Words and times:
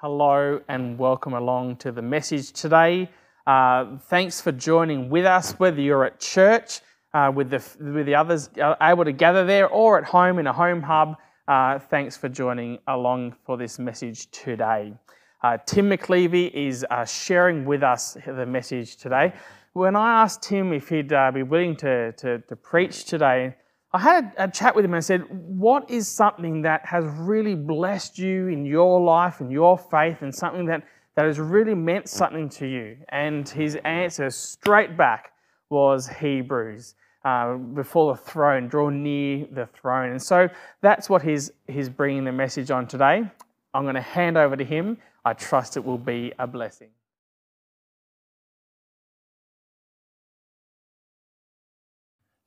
Hello 0.00 0.60
and 0.68 0.96
welcome 0.96 1.32
along 1.32 1.74
to 1.78 1.90
the 1.90 2.00
message 2.00 2.52
today. 2.52 3.10
Uh, 3.48 3.98
thanks 4.02 4.40
for 4.40 4.52
joining 4.52 5.10
with 5.10 5.26
us, 5.26 5.54
whether 5.58 5.80
you're 5.80 6.04
at 6.04 6.20
church 6.20 6.82
uh, 7.14 7.32
with, 7.34 7.50
the, 7.50 7.60
with 7.80 8.06
the 8.06 8.14
others 8.14 8.48
uh, 8.62 8.76
able 8.80 9.04
to 9.04 9.10
gather 9.10 9.44
there 9.44 9.66
or 9.66 9.98
at 9.98 10.04
home 10.04 10.38
in 10.38 10.46
a 10.46 10.52
home 10.52 10.82
hub. 10.82 11.16
Uh, 11.48 11.80
thanks 11.80 12.16
for 12.16 12.28
joining 12.28 12.78
along 12.86 13.34
for 13.44 13.56
this 13.56 13.80
message 13.80 14.30
today. 14.30 14.94
Uh, 15.42 15.58
Tim 15.66 15.90
McLeavy 15.90 16.52
is 16.52 16.86
uh, 16.88 17.04
sharing 17.04 17.64
with 17.64 17.82
us 17.82 18.16
the 18.24 18.46
message 18.46 18.98
today. 18.98 19.32
When 19.72 19.96
I 19.96 20.22
asked 20.22 20.44
Tim 20.44 20.72
if 20.72 20.90
he'd 20.90 21.12
be 21.34 21.42
willing 21.42 21.74
to, 21.78 22.12
to, 22.12 22.38
to 22.38 22.54
preach 22.54 23.04
today, 23.04 23.56
I 23.92 23.98
had 23.98 24.34
a, 24.36 24.48
chat 24.48 24.76
with 24.76 24.84
him 24.84 24.92
and 24.92 25.04
said, 25.04 25.22
What 25.30 25.90
is 25.90 26.08
something 26.08 26.62
that 26.62 26.84
has 26.84 27.04
really 27.06 27.54
blessed 27.54 28.18
you 28.18 28.48
in 28.48 28.66
your 28.66 29.00
life 29.00 29.40
and 29.40 29.50
your 29.50 29.78
faith 29.78 30.18
and 30.20 30.34
something 30.34 30.66
that, 30.66 30.82
that 31.14 31.24
has 31.24 31.38
really 31.38 31.74
meant 31.74 32.08
something 32.08 32.50
to 32.50 32.66
you? 32.66 32.98
And 33.08 33.48
his 33.48 33.76
answer 33.84 34.28
straight 34.30 34.96
back 34.96 35.32
was 35.70 36.08
Hebrews. 36.08 36.94
Uh, 37.24 37.54
before 37.56 38.14
the 38.14 38.22
throne, 38.22 38.68
draw 38.68 38.88
near 38.88 39.46
the 39.50 39.66
throne. 39.66 40.10
And 40.12 40.22
so 40.22 40.48
that's 40.80 41.10
what 41.10 41.20
he's, 41.20 41.50
he's 41.66 41.88
bringing 41.88 42.24
the 42.24 42.32
message 42.32 42.70
on 42.70 42.86
today. 42.86 43.28
I'm 43.74 43.82
going 43.82 43.96
to 43.96 44.00
hand 44.00 44.38
over 44.38 44.56
to 44.56 44.64
him. 44.64 44.98
I 45.24 45.32
trust 45.32 45.76
it 45.76 45.84
will 45.84 45.98
be 45.98 46.32
a 46.38 46.46
blessing. 46.46 46.88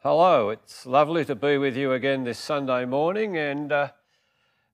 Hello, 0.04 0.50
it's 0.50 0.88
lovely 0.88 1.24
to 1.26 1.36
be 1.36 1.60
with 1.60 1.78
you 1.78 1.94
again 1.94 2.24
this 2.24 2.40
Sunday 2.40 2.86
morning, 2.86 3.38
and 3.38 3.72
uh, 3.72 3.90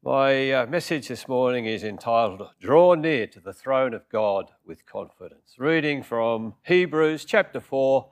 my 0.01 0.53
uh, 0.53 0.65
message 0.67 1.09
this 1.09 1.27
morning 1.27 1.65
is 1.65 1.83
entitled 1.83 2.47
Draw 2.61 2.93
Near 2.93 3.27
to 3.27 3.41
the 3.41 3.51
Throne 3.51 3.93
of 3.93 4.07
God 4.07 4.51
with 4.65 4.85
Confidence. 4.85 5.55
Reading 5.57 6.01
from 6.01 6.53
Hebrews 6.63 7.25
chapter 7.25 7.59
4, 7.59 8.07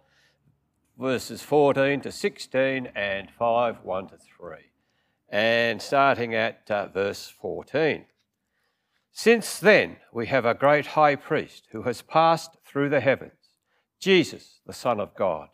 verses 1.00 1.42
14 1.42 2.02
to 2.02 2.12
16 2.12 2.90
and 2.94 3.32
5 3.32 3.78
1 3.82 4.08
to 4.10 4.18
3. 4.18 4.58
And 5.30 5.82
starting 5.82 6.36
at 6.36 6.70
uh, 6.70 6.88
verse 6.88 7.30
14. 7.30 8.08
Since 9.14 9.60
then, 9.60 9.96
we 10.12 10.28
have 10.28 10.44
a 10.44 10.54
great 10.54 10.88
high 10.88 11.16
priest 11.16 11.70
who 11.72 11.84
has 11.84 12.02
passed 12.02 12.58
through 12.66 12.90
the 12.90 13.00
heavens, 13.00 13.54
Jesus, 14.02 14.60
the 14.68 14.74
Son 14.74 15.00
of 15.00 15.16
God 15.16 15.48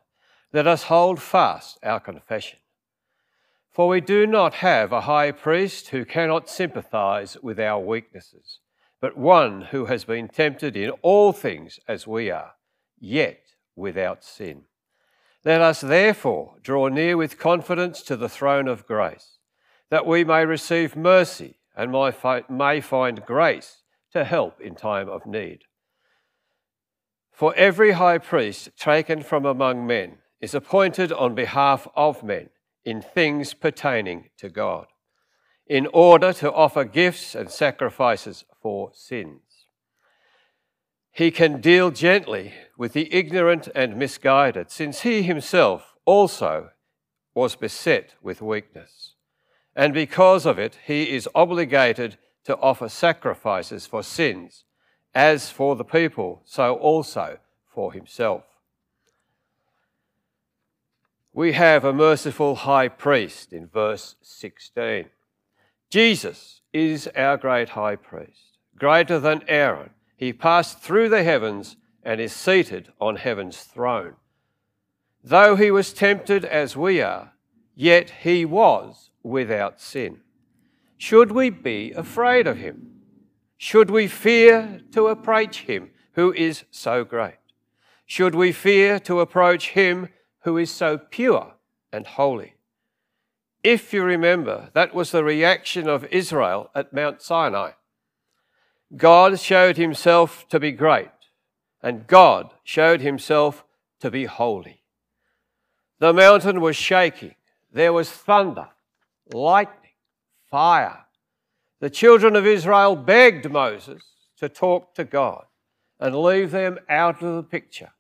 let 0.54 0.68
us 0.68 0.84
hold 0.84 1.22
fast 1.22 1.80
our 1.84 2.00
confession. 2.00 2.60
For 3.72 3.88
we 3.88 4.02
do 4.02 4.28
not 4.28 4.56
have 4.56 4.92
a 4.92 5.02
high 5.02 5.32
priest 5.32 5.90
who 5.90 6.04
cannot 6.04 6.50
sympathize 6.50 7.38
with 7.42 7.60
our 7.60 7.80
weaknesses, 7.80 8.60
but 9.00 9.18
one 9.18 9.62
who 9.62 9.86
has 9.86 10.04
been 10.04 10.28
tempted 10.28 10.76
in 10.76 10.90
all 11.02 11.32
things 11.32 11.80
as 11.88 12.06
we 12.06 12.30
are, 12.30 12.52
yet 13.00 13.40
without 13.76 14.26
sin. 14.26 14.64
Let 15.46 15.62
us 15.62 15.82
therefore 15.82 16.56
draw 16.62 16.90
near 16.90 17.16
with 17.16 17.40
confidence 17.40 18.02
to 18.04 18.18
the 18.18 18.30
throne 18.30 18.68
of 18.68 18.86
grace, 18.86 19.38
that 19.90 20.06
we 20.06 20.24
may 20.24 20.46
receive 20.46 20.96
mercy 20.96 21.56
and 21.76 21.92
may 22.50 22.82
find 22.82 23.26
grace 23.26 23.78
to 24.12 24.26
help 24.26 24.60
in 24.60 24.76
time 24.76 25.08
of 25.08 25.26
need. 25.26 25.62
For 27.32 27.56
every 27.56 27.94
high 27.94 28.18
priest 28.18 28.70
taken 28.78 29.24
from 29.24 29.46
among 29.46 29.88
men, 29.88 30.18
is 30.42 30.56
appointed 30.56 31.12
on 31.12 31.36
behalf 31.36 31.88
of 31.96 32.24
men 32.24 32.50
in 32.84 33.02
things 33.02 33.54
pertaining 33.54 34.30
to 34.38 34.50
God, 34.50 34.88
in 35.68 35.88
order 35.94 36.34
to 36.34 36.52
offer 36.52 36.84
gifts 36.84 37.36
and 37.36 37.50
sacrifices 37.50 38.44
for 38.60 38.90
sins. 38.94 39.42
He 41.12 41.30
can 41.30 41.62
deal 41.62 41.92
gently 41.92 42.54
with 42.78 42.94
the 42.94 43.14
ignorant 43.14 43.68
and 43.76 43.98
misguided, 43.98 44.72
since 44.72 45.02
he 45.02 45.22
himself 45.22 45.94
also 46.06 46.72
was 47.36 47.56
beset 47.56 48.16
with 48.22 48.42
weakness. 48.42 49.14
And 49.76 49.94
because 49.94 50.46
of 50.46 50.58
it, 50.58 50.80
he 50.86 51.12
is 51.12 51.30
obligated 51.36 52.18
to 52.46 52.58
offer 52.58 52.90
sacrifices 52.90 53.86
for 53.86 54.02
sins, 54.02 54.64
as 55.14 55.52
for 55.52 55.76
the 55.76 55.86
people, 55.86 56.42
so 56.46 56.76
also 56.76 57.38
for 57.68 57.94
himself 57.94 58.44
we 61.34 61.54
have 61.54 61.86
a 61.86 61.94
merciful 61.94 62.56
high 62.56 62.90
priest 62.90 63.54
in 63.54 63.68
verse 63.68 64.16
16. 64.22 65.06
Jesus 65.90 66.62
is 66.74 67.10
our 67.16 67.38
great 67.38 67.70
high 67.70 67.96
priest, 67.96 68.58
greater 68.78 69.20
than 69.20 69.44
Aaron. 69.48 69.92
He 70.18 70.34
passed 70.34 70.80
through 70.80 71.10
the 71.10 71.24
heavens 71.24 71.78
and 72.04 72.20
is 72.20 72.34
seated 72.34 72.92
on 73.00 73.16
heaven's 73.16 73.60
throne. 73.60 74.16
Though 75.24 75.56
he 75.56 75.72
was 75.72 75.94
tempted 75.94 76.44
as 76.44 76.76
we 76.76 77.02
are, 77.02 77.34
yet 77.76 78.10
he 78.22 78.44
was 78.44 79.12
without 79.24 79.80
sin. 79.80 80.20
Should 80.98 81.32
we 81.32 81.50
be 81.50 81.92
afraid 81.92 82.46
of 82.46 82.58
him? 82.58 82.92
Should 83.58 83.90
we 83.90 84.08
fear 84.08 84.82
to 84.92 85.08
approach 85.08 85.62
him 85.62 85.92
who 86.14 86.34
is 86.34 86.64
so 86.72 87.04
great? 87.04 87.36
Should 88.06 88.36
we 88.36 88.52
fear 88.52 89.00
to 89.02 89.20
approach 89.20 89.70
him 89.70 90.10
who 90.42 90.58
is 90.58 90.72
so 90.72 90.98
pure 90.98 91.54
and 91.92 92.06
holy. 92.06 92.56
If 93.64 93.94
you 93.94 94.04
remember, 94.04 94.70
that 94.74 94.94
was 94.94 95.12
the 95.12 95.24
reaction 95.24 95.88
of 95.88 96.06
Israel 96.06 96.70
at 96.74 96.94
Mount 96.94 97.22
Sinai. 97.22 97.72
God 98.98 99.40
showed 99.40 99.78
himself 99.78 100.48
to 100.50 100.60
be 100.60 100.72
great, 100.72 101.10
and 101.82 102.08
God 102.08 102.54
showed 102.64 103.02
himself 103.02 103.64
to 104.00 104.10
be 104.10 104.26
holy. 104.26 104.82
The 106.00 106.14
mountain 106.14 106.60
was 106.60 106.76
shaking, 106.76 107.36
there 107.72 107.94
was 107.94 108.10
thunder, 108.10 108.70
lightning, 109.32 109.92
fire. 110.50 111.06
The 111.80 111.90
children 111.90 112.36
of 112.36 112.46
Israel 112.46 112.96
begged 112.96 113.50
Moses 113.50 114.02
to 114.38 114.50
talk 114.50 114.96
to 114.96 115.04
God 115.04 115.46
and 116.00 116.16
leave 116.16 116.52
them 116.52 116.80
out 116.90 117.22
of 117.22 117.36
the 117.36 117.44
picture 117.44 117.92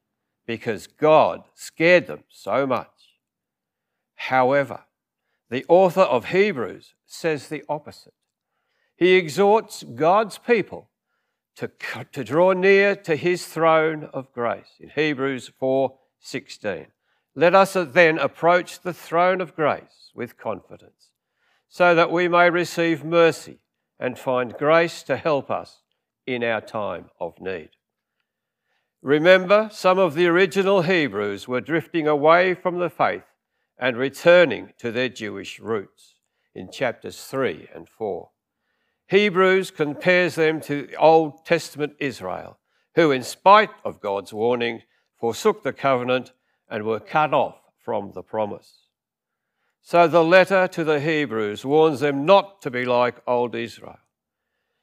because 0.51 0.85
God 0.85 1.45
scared 1.55 2.07
them 2.07 2.25
so 2.27 2.67
much. 2.67 2.89
However, 4.15 4.81
the 5.49 5.63
author 5.69 6.01
of 6.01 6.25
Hebrews 6.25 6.93
says 7.05 7.47
the 7.47 7.63
opposite. 7.69 8.15
He 8.97 9.13
exhorts 9.13 9.83
God's 9.83 10.39
people 10.39 10.89
to, 11.55 11.71
to 12.11 12.25
draw 12.25 12.51
near 12.51 12.97
to 12.97 13.15
his 13.15 13.45
throne 13.47 14.09
of 14.11 14.33
grace 14.33 14.73
in 14.77 14.89
Hebrews 14.89 15.49
4:16. 15.57 16.87
Let 17.33 17.55
us 17.55 17.77
then 17.79 18.19
approach 18.19 18.81
the 18.81 18.93
throne 18.93 19.39
of 19.39 19.55
grace 19.55 20.11
with 20.13 20.37
confidence, 20.37 21.11
so 21.69 21.95
that 21.95 22.11
we 22.11 22.27
may 22.27 22.49
receive 22.49 23.05
mercy 23.05 23.59
and 23.97 24.19
find 24.19 24.57
grace 24.57 25.01
to 25.03 25.15
help 25.15 25.49
us 25.49 25.81
in 26.27 26.43
our 26.43 26.59
time 26.59 27.09
of 27.21 27.39
need. 27.39 27.69
Remember, 29.01 29.67
some 29.71 29.97
of 29.97 30.13
the 30.13 30.27
original 30.27 30.83
Hebrews 30.83 31.47
were 31.47 31.61
drifting 31.61 32.07
away 32.07 32.53
from 32.53 32.77
the 32.77 32.89
faith 32.89 33.23
and 33.79 33.97
returning 33.97 34.73
to 34.77 34.91
their 34.91 35.09
Jewish 35.09 35.59
roots 35.59 36.15
in 36.53 36.71
chapters 36.71 37.23
3 37.23 37.69
and 37.73 37.89
4. 37.89 38.29
Hebrews 39.07 39.71
compares 39.71 40.35
them 40.35 40.61
to 40.61 40.85
the 40.85 40.95
Old 40.97 41.45
Testament 41.45 41.93
Israel, 41.99 42.59
who, 42.93 43.11
in 43.11 43.23
spite 43.23 43.71
of 43.83 44.01
God's 44.01 44.33
warning, 44.33 44.83
forsook 45.19 45.63
the 45.63 45.73
covenant 45.73 46.31
and 46.69 46.83
were 46.83 46.99
cut 46.99 47.33
off 47.33 47.55
from 47.83 48.11
the 48.13 48.21
promise. 48.21 48.81
So 49.81 50.07
the 50.07 50.23
letter 50.23 50.67
to 50.67 50.83
the 50.83 50.99
Hebrews 50.99 51.65
warns 51.65 52.01
them 52.01 52.25
not 52.25 52.61
to 52.61 52.69
be 52.69 52.85
like 52.85 53.15
old 53.25 53.55
Israel. 53.55 53.97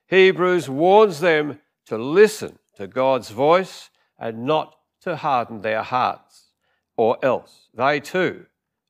Hebrews 0.09 0.69
warns 0.69 1.21
them 1.21 1.61
to 1.87 1.97
listen 1.97 2.59
to 2.77 2.89
God's 2.89 3.31
voice 3.31 3.91
and 4.19 4.45
not 4.45 4.77
to 5.03 5.17
harden 5.17 5.63
their 5.63 5.83
hearts, 5.83 6.51
or 6.97 7.19
else 7.23 7.69
they 7.75 8.01
too 8.01 8.47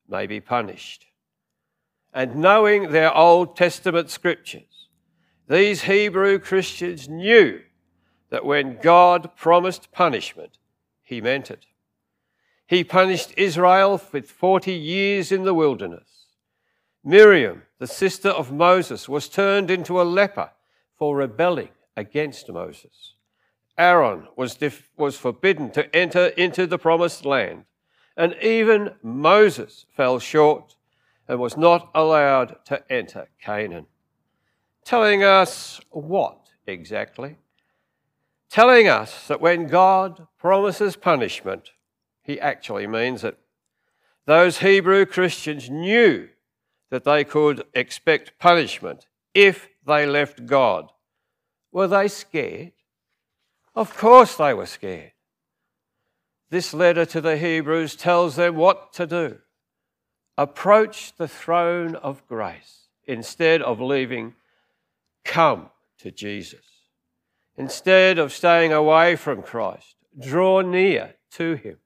may 0.07 0.25
be 0.25 0.39
punished. 0.39 1.05
And 2.13 2.37
knowing 2.37 2.91
their 2.91 3.15
Old 3.15 3.55
Testament 3.55 4.09
scriptures, 4.09 4.87
these 5.47 5.83
Hebrew 5.83 6.39
Christians 6.39 7.07
knew 7.07 7.61
that 8.29 8.45
when 8.45 8.77
God 8.81 9.35
promised 9.35 9.91
punishment, 9.91 10.57
he 11.01 11.21
meant 11.21 11.49
it. 11.51 11.65
He 12.67 12.83
punished 12.83 13.33
Israel 13.35 14.01
with 14.11 14.29
40 14.29 14.71
years 14.71 15.31
in 15.31 15.43
the 15.43 15.55
wilderness. 15.55 16.27
Miriam, 17.03 17.63
the 17.79 17.87
sister 17.87 18.29
of 18.29 18.51
Moses, 18.51 19.09
was 19.09 19.27
turned 19.27 19.71
into 19.71 19.99
a 19.99 20.03
leper 20.03 20.51
for 20.95 21.15
rebelling 21.15 21.69
against 21.97 22.51
Moses. 22.51 23.15
Aaron 23.79 24.27
was, 24.35 24.55
dif- 24.55 24.91
was 24.97 25.17
forbidden 25.17 25.71
to 25.71 25.95
enter 25.95 26.27
into 26.27 26.67
the 26.67 26.77
promised 26.77 27.25
land, 27.25 27.63
and 28.17 28.35
even 28.41 28.91
Moses 29.01 29.85
fell 29.95 30.19
short 30.19 30.75
and 31.29 31.39
was 31.39 31.55
not 31.55 31.89
allowed 31.95 32.57
to 32.65 32.83
enter 32.91 33.29
Canaan. 33.41 33.85
Telling 34.83 35.23
us 35.23 35.79
what 35.91 36.49
exactly, 36.67 37.37
telling 38.49 38.89
us 38.89 39.27
that 39.27 39.39
when 39.39 39.67
God 39.67 40.27
promises 40.37 40.97
punishment, 40.97 41.69
he 42.21 42.39
actually 42.39 42.85
means 42.85 43.23
it. 43.23 43.37
Those 44.25 44.59
Hebrew 44.59 45.05
Christians 45.05 45.69
knew 45.69 46.29
that 46.89 47.05
they 47.05 47.23
could 47.23 47.63
expect 47.73 48.37
punishment 48.39 49.07
if 49.33 49.69
they 49.87 50.05
left 50.05 50.45
God. 50.45 50.91
Were 51.71 51.87
they 51.87 52.09
scared? 52.09 52.73
Of 53.75 53.95
course 53.95 54.35
they 54.35 54.53
were 54.53 54.65
scared. 54.65 55.11
This 56.49 56.73
letter 56.73 57.05
to 57.05 57.21
the 57.21 57.37
Hebrews 57.37 57.95
tells 57.95 58.35
them 58.35 58.55
what 58.55 58.93
to 58.93 59.05
do 59.05 59.39
approach 60.39 61.13
the 61.17 61.27
throne 61.27 61.95
of 61.95 62.25
grace 62.25 62.87
instead 63.05 63.61
of 63.61 63.81
leaving, 63.81 64.33
come 65.25 65.69
to 65.97 66.09
Jesus. 66.09 66.65
Instead 67.57 68.17
of 68.17 68.31
staying 68.31 68.71
away 68.71 69.17
from 69.17 69.41
Christ, 69.41 69.95
draw 70.17 70.61
near 70.61 71.15
to 71.31 71.55
Him. 71.55 71.77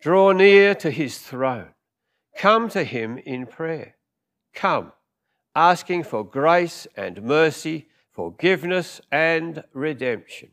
Draw 0.00 0.32
near 0.32 0.74
to 0.74 0.90
His 0.90 1.18
throne. 1.18 1.68
Come 2.36 2.68
to 2.70 2.82
Him 2.82 3.16
in 3.18 3.46
prayer. 3.46 3.94
Come, 4.52 4.90
asking 5.54 6.02
for 6.02 6.24
grace 6.24 6.88
and 6.96 7.22
mercy, 7.22 7.86
forgiveness 8.10 9.00
and 9.12 9.62
redemption. 9.72 10.50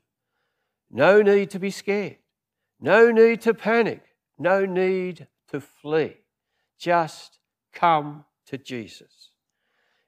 No 0.92 1.22
need 1.22 1.50
to 1.52 1.60
be 1.60 1.72
scared. 1.72 2.18
No 2.80 3.12
need 3.12 3.42
to 3.42 3.54
panic. 3.54 4.02
No 4.38 4.66
need 4.66 5.28
to 5.50 5.60
flee. 5.60 6.18
Just 6.78 7.40
come 7.74 8.26
to 8.48 8.58
Jesus. 8.58 9.32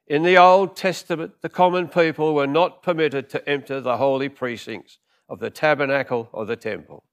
In 0.08 0.24
the 0.24 0.38
Old 0.38 0.76
Testament, 0.76 1.42
the 1.42 1.50
common 1.50 1.88
people 1.88 2.34
were 2.34 2.48
not 2.48 2.82
permitted 2.84 3.30
to 3.30 3.48
enter 3.48 3.80
the 3.80 3.98
holy 3.98 4.30
precincts 4.30 4.98
of 5.30 5.40
the 5.40 5.50
tabernacle 5.50 6.30
or 6.34 6.46
the 6.46 6.56
temple. 6.56 7.04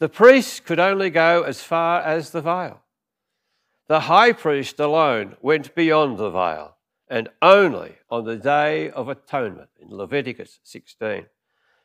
The 0.00 0.08
priests 0.08 0.60
could 0.60 0.80
only 0.80 1.10
go 1.10 1.42
as 1.42 1.62
far 1.62 2.00
as 2.00 2.30
the 2.30 2.40
veil. 2.40 2.80
The 3.88 4.00
high 4.00 4.32
priest 4.32 4.80
alone 4.80 5.36
went 5.42 5.74
beyond 5.74 6.18
the 6.18 6.30
veil, 6.30 6.76
and 7.08 7.28
only 7.42 7.96
on 8.08 8.24
the 8.24 8.36
Day 8.36 8.90
of 8.90 9.08
Atonement 9.08 9.68
in 9.80 9.94
Leviticus 9.94 10.60
16. 10.62 11.26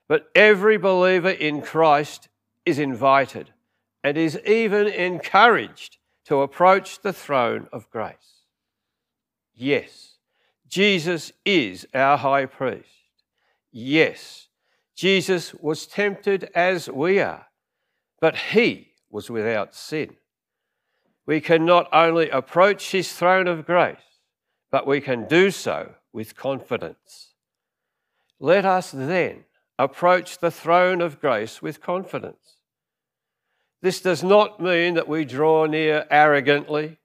But 0.08 0.30
every 0.34 0.78
believer 0.78 1.30
in 1.30 1.62
Christ 1.62 2.30
is 2.66 2.80
invited 2.80 3.52
and 4.04 4.18
is 4.18 4.40
even 4.46 4.88
encouraged 4.88 5.98
to 6.26 6.42
approach 6.42 7.02
the 7.02 7.14
throne 7.14 7.68
of 7.72 7.90
grace. 7.90 8.44
Yes, 9.54 10.18
Jesus 10.68 11.32
is 11.46 11.88
our 11.94 12.18
high 12.18 12.46
priest. 12.46 12.88
Yes, 13.72 14.48
Jesus 14.96 15.54
was 15.56 15.86
tempted 15.86 16.50
as 16.56 16.90
we 16.90 17.20
are, 17.20 17.48
but 18.20 18.36
he 18.36 18.92
was 19.10 19.30
without 19.30 19.76
sin. 19.76 20.16
We 21.26 21.42
can 21.42 21.66
not 21.66 21.90
only 21.92 22.30
approach 22.30 22.92
his 22.92 23.12
throne 23.12 23.48
of 23.48 23.66
grace, 23.66 23.98
but 24.72 24.88
we 24.88 25.02
can 25.02 25.28
do 25.28 25.52
so 25.52 25.96
with 26.14 26.36
confidence. 26.36 27.34
Let 28.40 28.66
us 28.66 28.92
then 28.92 29.44
approach 29.80 30.40
the 30.40 30.52
throne 30.52 31.02
of 31.02 31.22
grace 31.22 31.62
with 31.62 31.82
confidence. 31.82 32.58
This 33.82 34.02
does 34.02 34.24
not 34.24 34.60
mean 34.60 34.96
that 34.96 35.08
we 35.08 35.24
draw 35.24 35.66
near 35.66 36.06
arrogantly, 36.10 36.98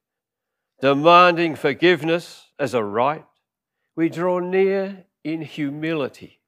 demanding 0.81 1.55
forgiveness 1.55 2.47
as 2.59 2.75
a 2.75 2.83
right. 2.83 3.27
We 3.95 4.09
draw 4.09 4.39
near 4.39 5.05
in 5.23 5.43
humility. 5.43 6.41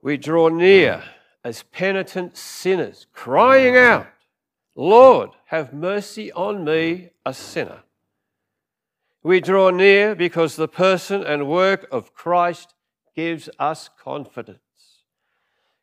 We 0.00 0.16
draw 0.16 0.48
near 0.48 1.02
as 1.44 1.64
penitent 1.64 2.36
sinners, 2.36 3.06
crying 3.12 3.76
out, 3.76 4.06
Lord, 4.76 5.30
have 5.46 5.72
mercy 5.72 6.30
on 6.32 6.64
me, 6.64 7.10
a 7.26 7.34
sinner. 7.34 7.80
We 9.24 9.40
draw 9.40 9.70
near 9.70 10.14
because 10.14 10.54
the 10.54 10.68
person 10.68 11.24
and 11.24 11.48
work 11.48 11.88
of 11.90 12.14
Christ 12.14 12.74
gives 13.18 13.48
us 13.58 13.90
confidence. 14.00 14.60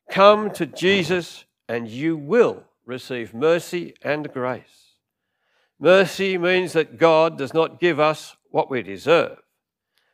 Come 0.10 0.52
to 0.52 0.66
Jesus 0.66 1.44
and 1.68 1.86
you 1.86 2.16
will 2.16 2.64
receive 2.86 3.34
mercy 3.34 3.94
and 4.02 4.32
grace. 4.32 4.94
Mercy 5.78 6.38
means 6.38 6.72
that 6.72 6.98
God 6.98 7.38
does 7.38 7.54
not 7.54 7.82
give 7.82 8.00
us 8.00 8.38
what 8.52 8.72
we 8.72 8.82
deserve, 8.82 9.40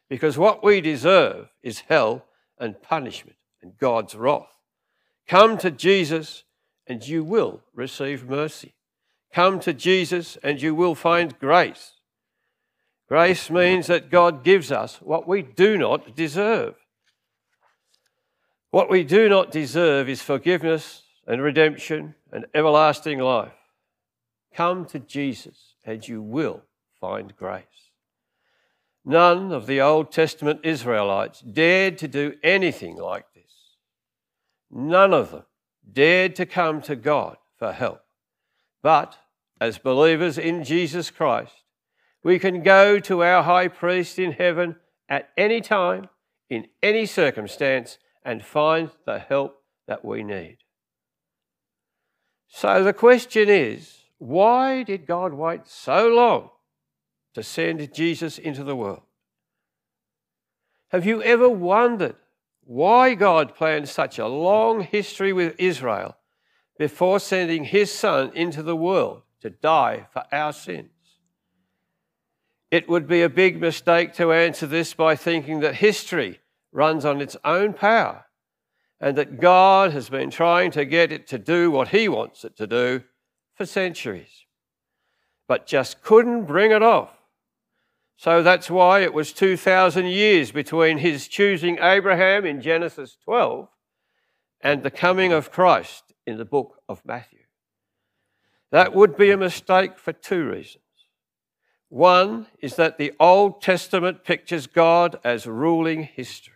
because 0.10 0.36
what 0.36 0.64
we 0.64 0.82
deserve 0.82 1.50
is 1.62 1.82
hell 1.82 2.26
and 2.58 2.82
punishment 2.82 3.38
and 3.62 3.78
God's 3.78 4.16
wrath. 4.16 4.58
Come 5.28 5.60
to 5.60 5.70
Jesus 5.70 6.44
and 6.88 7.08
you 7.08 7.24
will 7.24 7.62
receive 7.76 8.28
mercy. 8.28 8.74
Come 9.32 9.60
to 9.60 9.74
Jesus 9.74 10.40
and 10.42 10.60
you 10.60 10.74
will 10.74 10.96
find 10.96 11.38
grace. 11.38 11.92
Grace 13.08 13.52
means 13.52 13.86
that 13.86 14.10
God 14.10 14.44
gives 14.44 14.72
us 14.72 14.96
what 15.04 15.28
we 15.28 15.44
do 15.44 15.78
not 15.78 16.16
deserve. 16.16 16.74
What 18.72 18.90
we 18.90 19.04
do 19.04 19.28
not 19.28 19.52
deserve 19.52 20.08
is 20.08 20.22
forgiveness 20.22 21.04
and 21.28 21.42
redemption 21.42 22.16
and 22.32 22.46
everlasting 22.54 23.20
life. 23.20 23.52
Come 24.54 24.86
to 24.86 25.00
Jesus 25.00 25.76
and 25.86 26.08
you 26.08 26.22
will 26.22 26.64
find 27.00 27.36
grace. 27.36 27.66
None 29.04 29.52
of 29.52 29.68
the 29.68 29.82
Old 29.82 30.12
Testament 30.12 30.62
Israelites 30.64 31.42
dared 31.42 31.98
to 31.98 32.08
do 32.08 32.36
anything 32.44 32.96
like 32.96 33.26
this. 33.34 33.52
None 34.70 35.14
of 35.14 35.32
them 35.32 35.44
dared 35.92 36.36
to 36.38 36.46
come 36.46 36.82
to 36.84 36.96
God 36.96 37.38
for 37.58 37.74
help. 37.74 38.04
But 38.82 39.18
as 39.60 39.80
believers 39.80 40.38
in 40.38 40.64
Jesus 40.64 41.12
Christ, 41.12 41.54
we 42.24 42.40
can 42.40 42.64
go 42.64 43.00
to 43.00 43.24
our 43.24 43.44
high 43.44 43.68
priest 43.68 44.18
in 44.18 44.32
heaven 44.32 44.78
at 45.10 45.30
any 45.36 45.60
time, 45.60 46.08
in 46.50 46.68
any 46.82 47.06
circumstance, 47.06 47.98
and 48.24 48.44
find 48.44 48.92
the 49.06 49.20
help 49.20 49.64
that 49.88 50.06
we 50.06 50.24
need. 50.24 50.58
So 52.48 52.84
the 52.84 52.94
question 52.94 53.50
is 53.50 54.04
why 54.18 54.84
did 54.84 55.08
God 55.08 55.34
wait 55.34 55.62
so 55.66 56.08
long 56.08 56.50
to 57.34 57.42
send 57.42 57.94
Jesus 57.94 58.38
into 58.38 58.64
the 58.64 58.76
world? 58.76 59.02
Have 60.90 61.06
you 61.06 61.24
ever 61.24 61.50
wondered 61.50 62.18
why 62.66 63.16
God 63.16 63.56
planned 63.56 63.88
such 63.88 64.20
a 64.20 64.28
long 64.28 64.82
history 64.82 65.32
with 65.32 65.56
Israel 65.58 66.18
before 66.78 67.20
sending 67.20 67.64
his 67.64 67.92
son 67.92 68.32
into 68.36 68.62
the 68.62 68.76
world 68.76 69.22
to 69.42 69.50
die 69.50 70.08
for 70.12 70.26
our 70.32 70.52
sins? 70.52 70.90
It 72.70 72.88
would 72.90 73.08
be 73.08 73.24
a 73.24 73.30
big 73.30 73.60
mistake 73.60 74.14
to 74.16 74.34
answer 74.34 74.68
this 74.68 74.94
by 74.94 75.16
thinking 75.16 75.62
that 75.62 75.76
history 75.76 76.41
runs 76.72 77.06
on 77.06 77.22
its 77.22 77.38
own 77.44 77.74
power 77.74 78.26
and 79.00 79.18
that 79.18 79.40
God 79.40 79.92
has 79.92 80.10
been 80.10 80.30
trying 80.30 80.72
to 80.72 80.86
get 80.86 81.12
it 81.12 81.28
to 81.28 81.38
do 81.40 81.72
what 81.72 81.90
He 81.90 82.08
wants 82.08 82.46
it 82.46 82.56
to 82.58 82.68
do 82.68 83.04
for 83.56 83.66
centuries, 83.66 84.46
but 85.48 85.66
just 85.66 86.02
couldn't 86.04 86.46
bring 86.46 86.72
it 86.72 86.84
off. 86.84 87.12
So 88.16 88.44
that's 88.44 88.70
why 88.70 89.00
it 89.00 89.14
was 89.14 89.34
2,000 89.34 90.06
years 90.06 90.52
between 90.52 91.00
His 91.00 91.28
choosing 91.28 91.80
Abraham 91.80 92.46
in 92.46 92.62
Genesis 92.62 93.18
12 93.24 93.68
and 94.62 94.84
the 94.84 94.92
coming 94.92 95.34
of 95.34 95.52
Christ 95.52 96.14
in 96.28 96.38
the 96.38 96.46
book 96.46 96.78
of 96.88 97.04
Matthew. 97.04 97.40
That 98.72 98.94
would 98.94 99.18
be 99.18 99.32
a 99.32 99.38
mistake 99.38 99.98
for 99.98 100.14
two 100.14 100.48
reasons. 100.48 100.84
One 101.90 102.48
is 102.62 102.76
that 102.76 102.98
the 102.98 103.14
Old 103.20 103.62
Testament 103.62 104.24
pictures 104.24 104.66
God 104.66 105.20
as 105.26 105.46
ruling 105.46 106.04
history, 106.04 106.54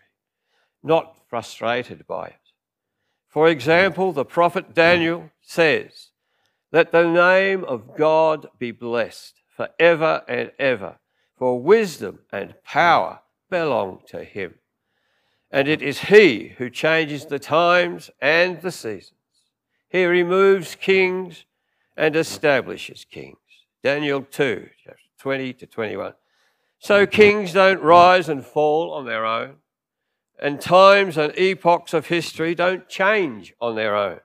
not 0.85 1.17
frustrated 1.27 2.05
by 2.07 2.27
it. 2.27 2.35
For 3.27 3.49
example, 3.49 4.13
the 4.13 4.23
prophet 4.23 4.73
Daniel 4.73 5.31
says, 5.41 6.11
Let 6.71 6.91
the 6.91 7.11
name 7.11 7.65
of 7.65 7.97
God 7.97 8.47
be 8.59 8.71
blessed 8.71 9.41
forever 9.55 10.23
and 10.27 10.51
ever, 10.59 10.99
for 11.35 11.59
wisdom 11.59 12.19
and 12.31 12.55
power 12.63 13.19
belong 13.49 13.99
to 14.07 14.23
him. 14.23 14.55
And 15.51 15.67
it 15.67 15.81
is 15.81 15.99
he 15.99 16.53
who 16.57 16.69
changes 16.69 17.25
the 17.25 17.39
times 17.39 18.09
and 18.21 18.61
the 18.61 18.71
seasons. 18.71 19.11
He 19.89 20.05
removes 20.05 20.75
kings 20.75 21.45
and 21.97 22.15
establishes 22.15 23.05
kings. 23.05 23.37
Daniel 23.83 24.21
2, 24.21 24.67
20 25.19 25.53
to 25.53 25.65
21. 25.65 26.13
So 26.79 27.05
kings 27.05 27.53
don't 27.53 27.81
rise 27.81 28.29
and 28.29 28.45
fall 28.45 28.91
on 28.91 29.05
their 29.05 29.25
own, 29.25 29.55
and 30.39 30.59
times 30.59 31.17
and 31.17 31.37
epochs 31.37 31.93
of 31.93 32.07
history 32.07 32.55
don't 32.55 32.89
change 32.89 33.53
on 33.61 33.75
their 33.75 33.95
own. 33.95 34.19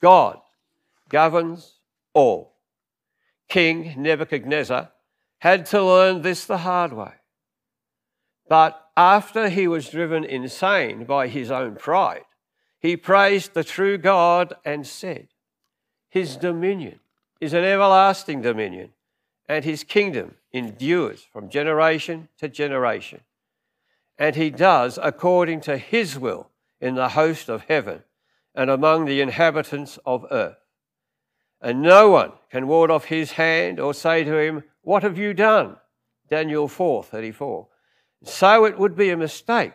God 0.00 0.38
governs 1.08 1.78
all. 2.14 2.54
King 3.48 3.94
Nebuchadnezzar 3.96 4.90
had 5.38 5.66
to 5.66 5.82
learn 5.82 6.22
this 6.22 6.44
the 6.44 6.58
hard 6.58 6.92
way. 6.92 7.12
But 8.48 8.80
after 8.96 9.48
he 9.48 9.68
was 9.68 9.90
driven 9.90 10.24
insane 10.24 11.04
by 11.04 11.28
his 11.28 11.50
own 11.50 11.76
pride, 11.76 12.24
he 12.80 12.96
praised 12.96 13.54
the 13.54 13.64
true 13.64 13.98
God 13.98 14.54
and 14.64 14.86
said, 14.86 15.28
His 16.08 16.36
dominion 16.36 17.00
is 17.40 17.52
an 17.52 17.64
everlasting 17.64 18.42
dominion, 18.42 18.90
and 19.48 19.64
his 19.64 19.84
kingdom 19.84 20.36
endures 20.52 21.26
from 21.32 21.50
generation 21.50 22.28
to 22.38 22.48
generation. 22.48 23.20
And 24.18 24.36
he 24.36 24.50
does 24.50 24.98
according 25.02 25.60
to 25.62 25.76
his 25.76 26.18
will 26.18 26.50
in 26.80 26.94
the 26.94 27.10
host 27.10 27.48
of 27.48 27.64
heaven 27.64 28.02
and 28.54 28.70
among 28.70 29.04
the 29.04 29.20
inhabitants 29.20 29.98
of 30.06 30.26
earth. 30.30 30.56
And 31.60 31.82
no 31.82 32.10
one 32.10 32.32
can 32.50 32.66
ward 32.66 32.90
off 32.90 33.06
his 33.06 33.32
hand 33.32 33.80
or 33.80 33.94
say 33.94 34.24
to 34.24 34.38
him, 34.38 34.64
What 34.82 35.02
have 35.02 35.18
you 35.18 35.34
done? 35.34 35.76
Daniel 36.28 36.68
4 36.68 37.04
34. 37.04 37.68
So 38.24 38.64
it 38.64 38.78
would 38.78 38.96
be 38.96 39.10
a 39.10 39.16
mistake 39.16 39.74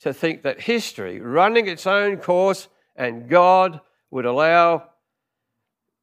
to 0.00 0.12
think 0.12 0.42
that 0.42 0.60
history, 0.60 1.20
running 1.20 1.66
its 1.66 1.86
own 1.86 2.18
course, 2.18 2.68
and 2.94 3.28
God 3.28 3.80
would 4.10 4.26
allow, 4.26 4.90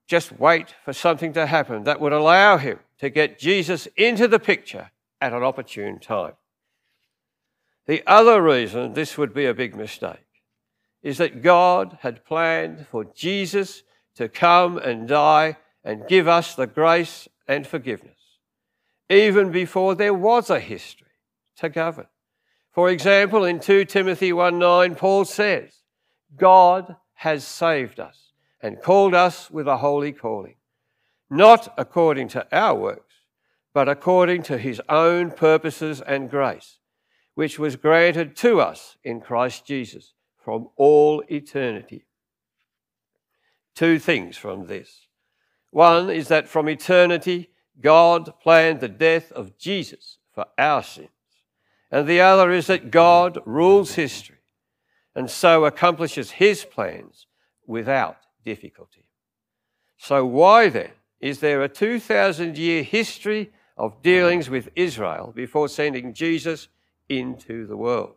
just 0.08 0.32
wait 0.40 0.74
for 0.84 0.94
something 0.94 1.34
to 1.34 1.46
happen 1.46 1.84
that 1.84 2.00
would 2.00 2.14
allow 2.14 2.58
him 2.58 2.80
to 3.00 3.10
get 3.10 3.40
Jesus 3.40 3.88
into 3.98 4.28
the 4.28 4.40
picture 4.40 4.92
at 5.22 5.34
an 5.34 5.44
opportune 5.44 6.00
time. 6.00 6.34
The 7.86 8.04
other 8.08 8.42
reason 8.42 8.94
this 8.94 9.18
would 9.18 9.34
be 9.34 9.46
a 9.46 9.54
big 9.54 9.76
mistake 9.76 10.26
is 11.02 11.18
that 11.18 11.42
God 11.42 11.98
had 12.02 12.24
planned 12.24 12.88
for 12.90 13.04
Jesus 13.04 13.84
to 14.16 14.30
come 14.30 14.78
and 14.78 15.08
die 15.08 15.58
and 15.84 16.08
give 16.08 16.28
us 16.28 16.56
the 16.56 16.68
grace 16.68 17.28
and 17.48 17.68
forgiveness, 17.68 18.40
even 19.10 19.52
before 19.52 19.96
there 19.96 20.14
was 20.14 20.50
a 20.50 20.62
history 20.62 21.08
to 21.58 21.68
govern. 21.68 22.08
For 22.72 22.90
example, 22.90 23.44
in 23.44 23.60
2 23.60 23.86
Timothy 23.86 24.32
1 24.32 24.58
9, 24.58 24.96
Paul 24.96 25.26
says, 25.26 25.82
God 26.36 26.96
has 27.16 27.46
saved 27.46 28.00
us 28.00 28.32
and 28.62 28.82
called 28.82 29.14
us 29.14 29.52
with 29.52 29.68
a 29.68 29.78
holy 29.78 30.14
calling, 30.14 30.56
not 31.30 31.74
according 31.78 32.30
to 32.30 32.48
our 32.52 32.76
works, 32.76 33.14
but 33.74 33.90
according 33.90 34.44
to 34.44 34.58
his 34.58 34.82
own 34.88 35.32
purposes 35.32 36.02
and 36.02 36.30
grace, 36.30 36.80
which 37.36 37.58
was 37.58 37.76
granted 37.76 38.36
to 38.38 38.62
us 38.62 38.98
in 39.04 39.22
Christ 39.22 39.66
Jesus 39.66 40.14
from 40.44 40.70
all 40.76 41.24
eternity. 41.30 42.06
Two 43.76 43.98
things 43.98 44.38
from 44.38 44.68
this. 44.68 45.08
One 45.72 46.10
is 46.10 46.28
that 46.28 46.48
from 46.48 46.70
eternity, 46.70 47.50
God 47.82 48.34
planned 48.42 48.80
the 48.80 48.88
death 48.88 49.32
of 49.32 49.58
Jesus 49.58 50.20
for 50.34 50.46
our 50.58 50.84
sins. 50.84 51.10
And 51.90 52.08
the 52.08 52.22
other 52.22 52.52
is 52.52 52.68
that 52.68 52.92
God 52.92 53.40
rules 53.46 53.96
history 53.96 54.38
and 55.16 55.30
so 55.30 55.66
accomplishes 55.66 56.32
his 56.32 56.66
plans 56.66 57.28
without 57.66 58.18
difficulty. 58.44 59.06
So, 59.98 60.26
why 60.26 60.70
then 60.70 60.92
is 61.20 61.40
there 61.40 61.62
a 61.64 61.70
2,000 61.70 62.58
year 62.58 62.84
history 62.84 63.52
of 63.78 64.02
dealings 64.02 64.50
with 64.50 64.70
Israel 64.76 65.32
before 65.36 65.70
sending 65.70 66.14
Jesus 66.14 66.68
into 67.20 67.66
the 67.66 67.78
world? 67.78 68.16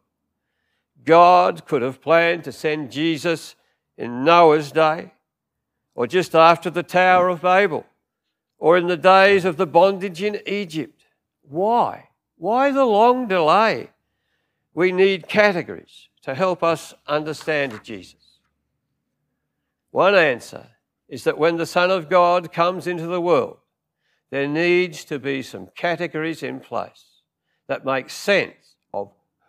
God 1.05 1.67
could 1.67 1.83
have 1.83 2.01
planned 2.01 2.45
to 2.45 2.53
send 2.53 2.91
Jesus 2.91 3.55
in 3.97 4.25
Noah's 4.25 4.73
day, 4.73 5.13
or 5.95 6.07
just 6.07 6.35
after 6.35 6.69
the 6.69 6.83
Tower 6.83 7.29
of 7.29 7.43
Babel, 7.43 7.87
or 8.59 8.77
in 8.77 8.87
the 8.89 8.97
days 8.97 9.45
of 9.45 9.57
the 9.57 9.67
bondage 9.67 10.23
in 10.23 10.41
Egypt. 10.47 11.05
Why? 11.43 12.09
Why 12.37 12.71
the 12.73 12.85
long 12.85 13.29
delay? 13.29 13.91
We 14.75 14.93
need 14.93 15.29
categories 15.29 16.09
to 16.23 16.35
help 16.35 16.63
us 16.63 16.93
understand 17.07 17.81
Jesus. 17.83 18.41
One 19.91 20.15
answer 20.15 20.67
is 21.09 21.25
that 21.25 21.39
when 21.39 21.57
the 21.57 21.67
Son 21.67 21.91
of 21.91 22.11
God 22.11 22.53
comes 22.53 22.87
into 22.87 23.07
the 23.07 23.21
world, 23.21 23.59
there 24.31 24.49
needs 24.49 25.05
to 25.05 25.19
be 25.19 25.41
some 25.41 25.69
categories 25.75 26.43
in 26.43 26.61
place 26.61 27.23
that 27.69 27.85
make 27.85 28.11
sense 28.11 28.66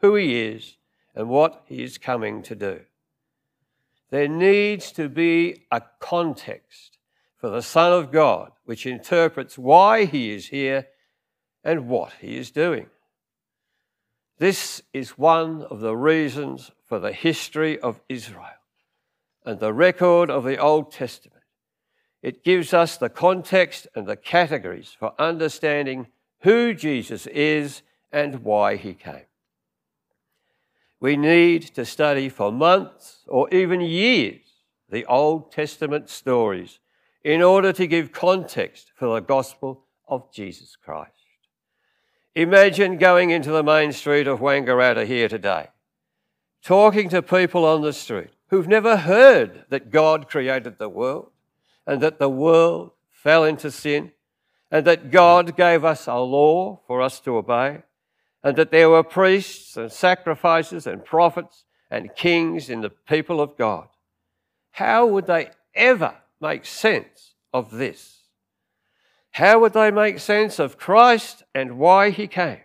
who 0.07 0.15
he 0.15 0.41
is 0.41 0.77
and 1.13 1.27
what 1.27 1.63
he 1.65 1.83
is 1.83 1.97
coming 1.97 2.41
to 2.41 2.55
do. 2.55 2.79
There 4.09 4.29
needs 4.29 4.93
to 4.93 5.09
be 5.09 5.65
a 5.69 5.81
context 5.99 6.97
for 7.35 7.49
the 7.49 7.61
Son 7.61 7.91
of 7.91 8.09
God 8.09 8.53
which 8.63 8.85
interprets 8.85 9.57
why 9.57 10.05
he 10.05 10.31
is 10.31 10.47
here 10.47 10.87
and 11.61 11.89
what 11.89 12.13
he 12.21 12.37
is 12.37 12.51
doing. 12.51 12.87
This 14.37 14.81
is 14.93 15.17
one 15.17 15.63
of 15.63 15.81
the 15.81 15.97
reasons 15.97 16.71
for 16.85 16.99
the 16.99 17.11
history 17.11 17.77
of 17.77 17.99
Israel 18.07 18.61
and 19.45 19.59
the 19.59 19.73
record 19.73 20.29
of 20.29 20.45
the 20.45 20.57
Old 20.57 20.93
Testament. 20.93 21.43
It 22.21 22.45
gives 22.45 22.73
us 22.73 22.95
the 22.95 23.09
context 23.09 23.87
and 23.93 24.07
the 24.07 24.15
categories 24.15 24.95
for 24.97 25.13
understanding 25.19 26.07
who 26.41 26.73
Jesus 26.73 27.27
is 27.27 27.81
and 28.09 28.45
why 28.45 28.77
he 28.77 28.93
came. 28.93 29.25
We 30.99 31.15
need 31.15 31.63
to 31.75 31.85
study 31.85 32.29
for 32.29 32.51
months 32.51 33.23
or 33.27 33.49
even 33.53 33.81
years 33.81 34.41
the 34.89 35.05
Old 35.05 35.51
Testament 35.51 36.09
stories 36.09 36.79
in 37.23 37.41
order 37.41 37.73
to 37.73 37.87
give 37.87 38.11
context 38.11 38.91
for 38.95 39.13
the 39.13 39.25
gospel 39.25 39.83
of 40.07 40.31
Jesus 40.31 40.75
Christ. 40.75 41.11
Imagine 42.35 42.97
going 42.97 43.31
into 43.31 43.51
the 43.51 43.63
main 43.63 43.91
street 43.91 44.27
of 44.27 44.39
Wangaratta 44.39 45.05
here 45.05 45.27
today, 45.27 45.67
talking 46.63 47.09
to 47.09 47.21
people 47.21 47.65
on 47.65 47.81
the 47.81 47.93
street 47.93 48.29
who've 48.47 48.67
never 48.67 48.97
heard 48.97 49.65
that 49.69 49.91
God 49.91 50.29
created 50.29 50.77
the 50.77 50.89
world 50.89 51.31
and 51.85 52.01
that 52.01 52.19
the 52.19 52.29
world 52.29 52.91
fell 53.09 53.43
into 53.43 53.71
sin 53.71 54.11
and 54.71 54.85
that 54.85 55.11
God 55.11 55.57
gave 55.57 55.83
us 55.83 56.07
a 56.07 56.15
law 56.15 56.79
for 56.87 57.01
us 57.01 57.19
to 57.21 57.37
obey 57.37 57.81
and 58.47 58.55
that 58.55 58.71
there 58.71 58.89
were 58.89 59.03
priests 59.03 59.75
and 59.75 59.91
sacrifices 59.91 60.87
and 60.87 61.03
prophets 61.03 61.65
and 61.91 62.15
kings 62.15 62.69
in 62.69 62.79
the 62.79 62.89
people 62.89 63.41
of 63.41 63.57
God. 63.57 63.89
How 64.71 65.05
would 65.05 65.27
they 65.27 65.49
ever 65.75 66.15
make 66.39 66.65
sense 66.65 67.33
of 67.53 67.71
this? 67.71 68.21
How 69.31 69.59
would 69.59 69.73
they 69.73 69.91
make 69.91 70.19
sense 70.19 70.59
of 70.59 70.77
Christ 70.77 71.43
and 71.53 71.77
why 71.77 72.09
he 72.09 72.25
came? 72.25 72.61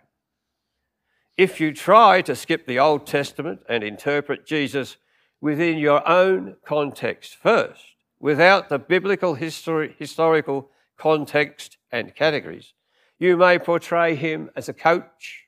If 1.35 1.59
you 1.59 1.73
try 1.73 2.21
to 2.21 2.33
skip 2.33 2.65
the 2.65 2.79
Old 2.79 3.05
Testament 3.05 3.59
and 3.67 3.83
interpret 3.83 4.45
Jesus 4.45 4.95
within 5.41 5.77
your 5.77 6.07
own 6.07 6.55
context 6.63 7.35
first, 7.35 7.83
without 8.21 8.69
the 8.69 8.79
biblical 8.79 9.35
historical 9.35 10.69
context 10.97 11.75
and 11.91 12.15
categories, 12.15 12.71
you 13.19 13.35
may 13.35 13.59
portray 13.59 14.15
him 14.15 14.49
as 14.55 14.69
a 14.69 14.73
coach 14.73 15.42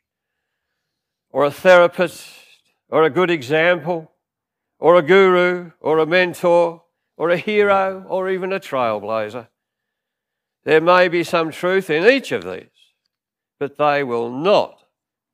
or 1.36 1.44
a 1.44 1.52
therapist 1.52 2.30
or 2.88 3.04
a 3.04 3.10
good 3.10 3.30
example 3.30 4.10
or 4.80 4.96
a 4.96 5.02
guru 5.02 5.70
or 5.82 6.00
a 6.00 6.06
mentor 6.06 6.82
or 7.18 7.30
a 7.30 7.36
hero 7.36 8.06
or 8.08 8.30
even 8.30 8.54
a 8.54 8.60
trailblazer. 8.60 9.46
There 10.64 10.80
may 10.80 11.10
be 11.10 11.26
some 11.26 11.52
truth 11.52 11.90
in 11.90 12.10
each 12.10 12.32
of 12.32 12.46
these, 12.46 12.80
but 13.60 13.78
they 13.78 14.02
will 14.02 14.30
not 14.30 14.84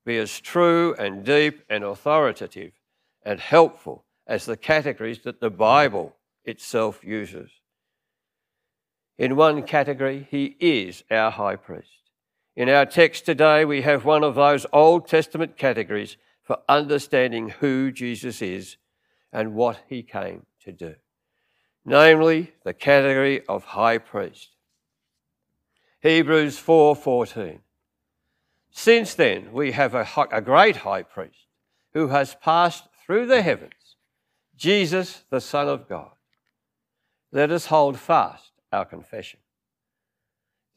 be 0.03 0.17
as 0.17 0.39
true 0.39 0.95
and 0.97 1.23
deep 1.23 1.61
and 1.69 1.83
authoritative 1.83 2.71
and 3.23 3.39
helpful 3.39 4.03
as 4.25 4.45
the 4.45 4.57
categories 4.57 5.19
that 5.19 5.39
the 5.39 5.51
Bible 5.51 6.15
itself 6.43 7.03
uses. 7.03 7.51
In 9.19 9.35
one 9.35 9.61
category, 9.61 10.27
he 10.31 10.55
is 10.59 11.03
our 11.11 11.29
high 11.29 11.57
priest. 11.57 12.00
In 12.61 12.69
our 12.69 12.85
text 12.85 13.25
today, 13.25 13.65
we 13.65 13.81
have 13.81 14.05
one 14.05 14.23
of 14.23 14.35
those 14.35 14.67
Old 14.71 15.07
Testament 15.07 15.57
categories 15.57 16.15
for 16.43 16.59
understanding 16.69 17.49
who 17.49 17.91
Jesus 17.91 18.39
is 18.39 18.77
and 19.33 19.55
what 19.55 19.79
he 19.89 20.03
came 20.03 20.45
to 20.63 20.71
do, 20.71 20.93
namely 21.83 22.53
the 22.63 22.75
category 22.75 23.43
of 23.47 23.63
high 23.63 23.97
priest. 23.97 24.49
Hebrews 26.01 26.59
4:14. 26.59 27.61
Since 28.69 29.15
then, 29.15 29.51
we 29.51 29.71
have 29.71 29.95
a, 29.95 30.07
a 30.31 30.39
great 30.39 30.75
high 30.75 31.01
priest 31.01 31.47
who 31.95 32.09
has 32.09 32.35
passed 32.35 32.83
through 33.03 33.25
the 33.25 33.41
heavens, 33.41 33.95
Jesus, 34.55 35.23
the 35.31 35.41
Son 35.41 35.67
of 35.67 35.89
God. 35.89 36.11
Let 37.31 37.49
us 37.49 37.65
hold 37.65 37.97
fast 37.97 38.51
our 38.71 38.85
confession. 38.85 39.39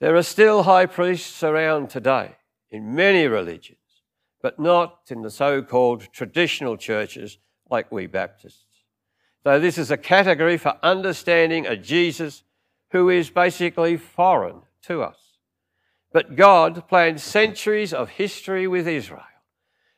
There 0.01 0.17
are 0.17 0.23
still 0.23 0.65
high 0.65 0.87
priests 0.87 1.43
around 1.43 1.91
today 1.91 2.37
in 2.71 2.95
many 2.95 3.27
religions, 3.27 3.79
but 4.43 4.59
not 4.59 5.01
in 5.09 5.23
the 5.23 5.31
so 5.31 5.63
called 5.63 6.13
traditional 6.13 6.77
churches 6.77 7.39
like 7.71 7.93
we 7.93 8.07
Baptists. 8.07 8.65
Though 9.45 9.61
this 9.61 9.79
is 9.79 9.91
a 9.91 9.97
category 9.97 10.57
for 10.57 10.79
understanding 10.83 11.67
a 11.67 11.77
Jesus 11.77 12.43
who 12.91 13.09
is 13.09 13.31
basically 13.31 13.97
foreign 13.97 14.63
to 14.83 15.03
us. 15.03 15.19
But 16.13 16.37
God 16.37 16.89
planned 16.89 17.21
centuries 17.21 17.93
of 17.93 18.11
history 18.11 18.67
with 18.67 18.87
Israel, 18.87 19.23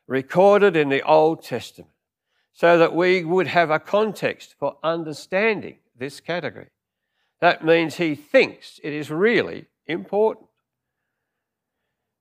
recorded 0.07 0.77
in 0.77 0.89
the 0.89 1.03
Old 1.03 1.43
Testament 1.43 1.93
so 2.53 2.79
that 2.79 2.95
we 2.95 3.23
would 3.23 3.49
have 3.49 3.71
a 3.71 3.79
context 3.79 4.55
for 4.59 4.79
understanding 4.83 5.77
this 5.95 6.21
category. 6.21 6.71
That 7.41 7.65
means 7.65 7.97
he 7.97 8.15
thinks 8.15 8.81
it 8.83 8.95
is 8.95 9.11
really 9.11 9.67
important. 9.87 10.49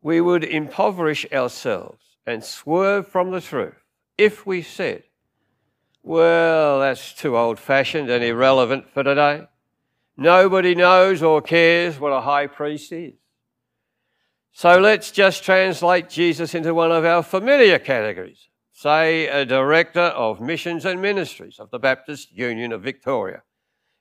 We 0.02 0.22
would 0.22 0.44
impoverish 0.44 1.26
ourselves 1.32 2.04
and 2.26 2.44
swerve 2.44 3.08
from 3.08 3.32
the 3.32 3.42
truth 3.42 3.76
if 4.18 4.46
we 4.46 4.62
said, 4.62 5.04
well, 6.04 6.80
that's 6.80 7.14
too 7.14 7.36
old 7.36 7.60
fashioned 7.60 8.10
and 8.12 8.24
irrelevant 8.24 8.90
for 8.94 9.04
today. 9.04 9.48
Nobody 10.16 10.76
knows 10.76 11.24
or 11.24 11.42
cares 11.42 12.00
what 12.00 12.14
a 12.14 12.22
high 12.22 12.48
priest 12.48 12.92
is. 12.92 13.16
So 14.52 14.80
let's 14.80 15.12
just 15.12 15.44
translate 15.44 16.08
Jesus 16.08 16.56
into 16.56 16.74
one 16.74 16.92
of 16.92 17.04
our 17.04 17.24
familiar 17.24 17.80
categories. 17.80 18.48
Say, 18.72 19.28
a 19.28 19.46
director 19.46 20.00
of 20.00 20.40
missions 20.40 20.86
and 20.86 21.02
ministries 21.02 21.60
of 21.60 21.72
the 21.72 21.80
Baptist 21.80 22.32
Union 22.32 22.72
of 22.72 22.82
Victoria, 22.82 23.42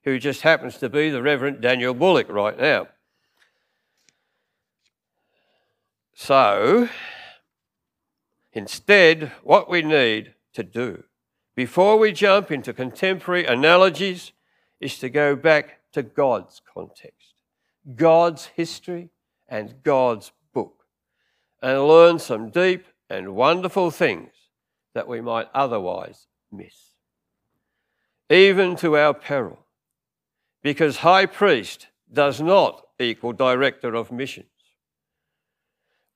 who 0.05 0.19
just 0.19 0.43
happens 0.43 0.79
to 0.79 0.89
be 0.89 1.11
the 1.11 1.23
Reverend 1.23 1.61
Daniel 1.61 1.95
Bullock 1.95 2.29
right 2.29 2.59
now. 2.59 2.89
So, 6.17 6.89
instead, 8.53 9.33
what 9.43 9.69
we 9.69 9.83
need 9.83 10.35
to 10.53 10.63
do 10.63 11.05
before 11.57 11.99
we 11.99 12.13
jump 12.13 12.53
into 12.53 12.73
contemporary 12.73 13.45
analogies 13.45 14.33
is 14.81 14.97
to 14.99 15.09
go 15.09 15.35
back 15.35 15.81
to 15.93 16.05
God's 16.05 16.63
context, 16.73 17.35
God's 17.97 18.47
history, 18.47 19.11
and 19.49 19.83
God's 19.83 20.31
book, 20.53 20.85
and 21.61 21.87
learn 21.87 22.21
some 22.21 22.49
deep 22.49 22.87
and 23.11 23.35
wonderful 23.35 23.91
things 23.91 24.31
that 24.95 25.09
we 25.09 25.21
might 25.21 25.49
otherwise 25.53 26.29
miss. 26.53 26.93
Even 28.31 28.77
to 28.77 28.97
our 28.97 29.15
peril, 29.15 29.59
because 30.63 30.99
high 30.99 31.27
priest 31.27 31.89
does 32.13 32.41
not 32.41 32.87
equal 33.01 33.33
director 33.33 33.97
of 33.97 34.13
missions 34.13 34.47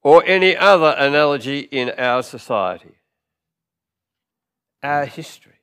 or 0.08 0.24
any 0.24 0.56
other 0.56 0.94
analogy 0.96 1.58
in 1.58 1.90
our 1.98 2.22
society. 2.22 2.94
Our 4.82 5.04
history 5.04 5.60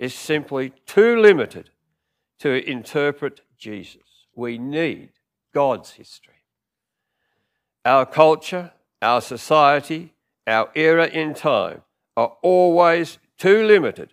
is 0.00 0.12
simply 0.12 0.72
too 0.84 1.16
limited 1.16 1.70
to 2.40 2.68
interpret 2.68 3.42
Jesus. 3.56 4.26
We 4.34 4.58
need 4.58 5.10
God's 5.52 5.92
history. 5.92 6.42
Our 7.84 8.04
culture, 8.04 8.72
our 9.00 9.20
society, 9.20 10.12
our 10.44 10.70
era 10.74 11.06
in 11.06 11.32
time 11.32 11.82
are 12.16 12.36
always 12.42 13.18
too 13.38 13.62
limited 13.62 14.12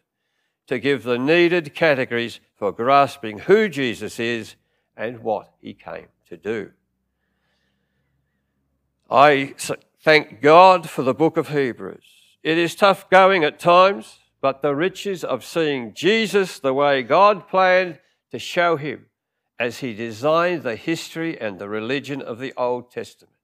to 0.68 0.78
give 0.78 1.02
the 1.02 1.18
needed 1.18 1.74
categories 1.74 2.40
for 2.54 2.72
grasping 2.72 3.40
who 3.40 3.68
Jesus 3.68 4.20
is 4.20 4.54
and 4.96 5.24
what 5.24 5.52
he 5.60 5.74
came 5.74 6.10
to 6.30 6.38
do. 6.38 6.70
I 9.12 9.56
thank 10.02 10.42
God 10.42 10.90
for 10.90 11.04
the 11.04 11.14
book 11.14 11.36
of 11.36 11.50
Hebrews. 11.50 12.06
It 12.44 12.58
is 12.58 12.76
tough 12.76 13.10
going 13.10 13.44
at 13.44 13.60
times, 13.60 14.20
but 14.40 14.62
the 14.62 14.74
riches 14.74 15.26
of 15.26 15.44
seeing 15.44 15.94
Jesus 15.94 16.60
the 16.60 16.74
way 16.74 17.04
God 17.04 17.50
planned 17.50 18.00
to 18.32 18.40
show 18.40 18.78
him 18.78 19.08
as 19.60 19.80
he 19.80 19.94
designed 19.94 20.64
the 20.64 20.78
history 20.78 21.40
and 21.40 21.60
the 21.60 21.68
religion 21.68 22.22
of 22.22 22.40
the 22.40 22.54
Old 22.56 22.90
Testament. 22.90 23.36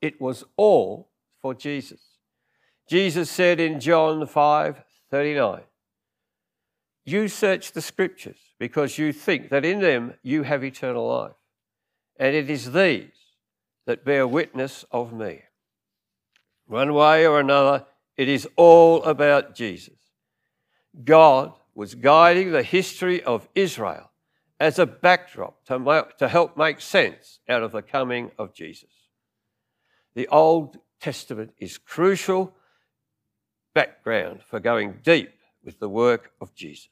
It 0.00 0.22
was 0.22 0.42
all 0.56 1.10
for 1.42 1.52
Jesus. 1.52 2.00
Jesus 2.88 3.28
said 3.28 3.60
in 3.60 3.80
John 3.80 4.26
5 4.26 4.84
39, 5.10 5.60
You 7.04 7.28
search 7.28 7.72
the 7.72 7.82
scriptures 7.82 8.38
because 8.58 8.96
you 8.96 9.12
think 9.12 9.50
that 9.50 9.66
in 9.66 9.80
them 9.80 10.14
you 10.22 10.44
have 10.44 10.64
eternal 10.64 11.06
life, 11.06 11.36
and 12.18 12.34
it 12.34 12.48
is 12.48 12.72
these 12.72 13.10
that 13.86 14.04
bear 14.04 14.26
witness 14.26 14.84
of 14.90 15.12
me. 15.12 15.42
One 16.66 16.94
way 16.94 17.26
or 17.26 17.40
another, 17.40 17.84
it 18.16 18.28
is 18.28 18.48
all 18.56 19.02
about 19.04 19.54
Jesus. 19.54 19.98
God 21.04 21.52
was 21.74 21.94
guiding 21.94 22.52
the 22.52 22.62
history 22.62 23.22
of 23.22 23.48
Israel 23.54 24.10
as 24.60 24.78
a 24.78 24.86
backdrop 24.86 25.64
to, 25.66 26.06
to 26.18 26.28
help 26.28 26.56
make 26.56 26.80
sense 26.80 27.40
out 27.48 27.62
of 27.62 27.72
the 27.72 27.82
coming 27.82 28.30
of 28.38 28.54
Jesus. 28.54 28.90
The 30.14 30.28
Old 30.28 30.78
Testament 31.00 31.52
is 31.58 31.76
crucial 31.76 32.54
background 33.74 34.40
for 34.48 34.60
going 34.60 35.00
deep 35.02 35.32
with 35.64 35.80
the 35.80 35.88
work 35.88 36.32
of 36.40 36.54
Jesus. 36.54 36.88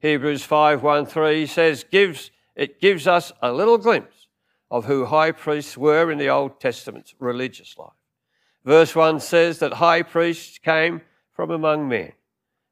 Hebrews 0.00 0.46
5:13 0.46 1.48
says 1.48 1.84
gives 1.84 2.30
it 2.56 2.80
gives 2.80 3.06
us 3.06 3.32
a 3.40 3.52
little 3.52 3.78
glimpse 3.78 4.23
of 4.74 4.86
who 4.86 5.04
high 5.04 5.30
priests 5.30 5.78
were 5.78 6.10
in 6.10 6.18
the 6.18 6.28
Old 6.28 6.58
Testament's 6.58 7.14
religious 7.20 7.78
life. 7.78 7.92
Verse 8.64 8.92
1 8.92 9.20
says 9.20 9.60
that 9.60 9.74
high 9.74 10.02
priests 10.02 10.58
came 10.58 11.00
from 11.30 11.52
among 11.52 11.88
men 11.88 12.10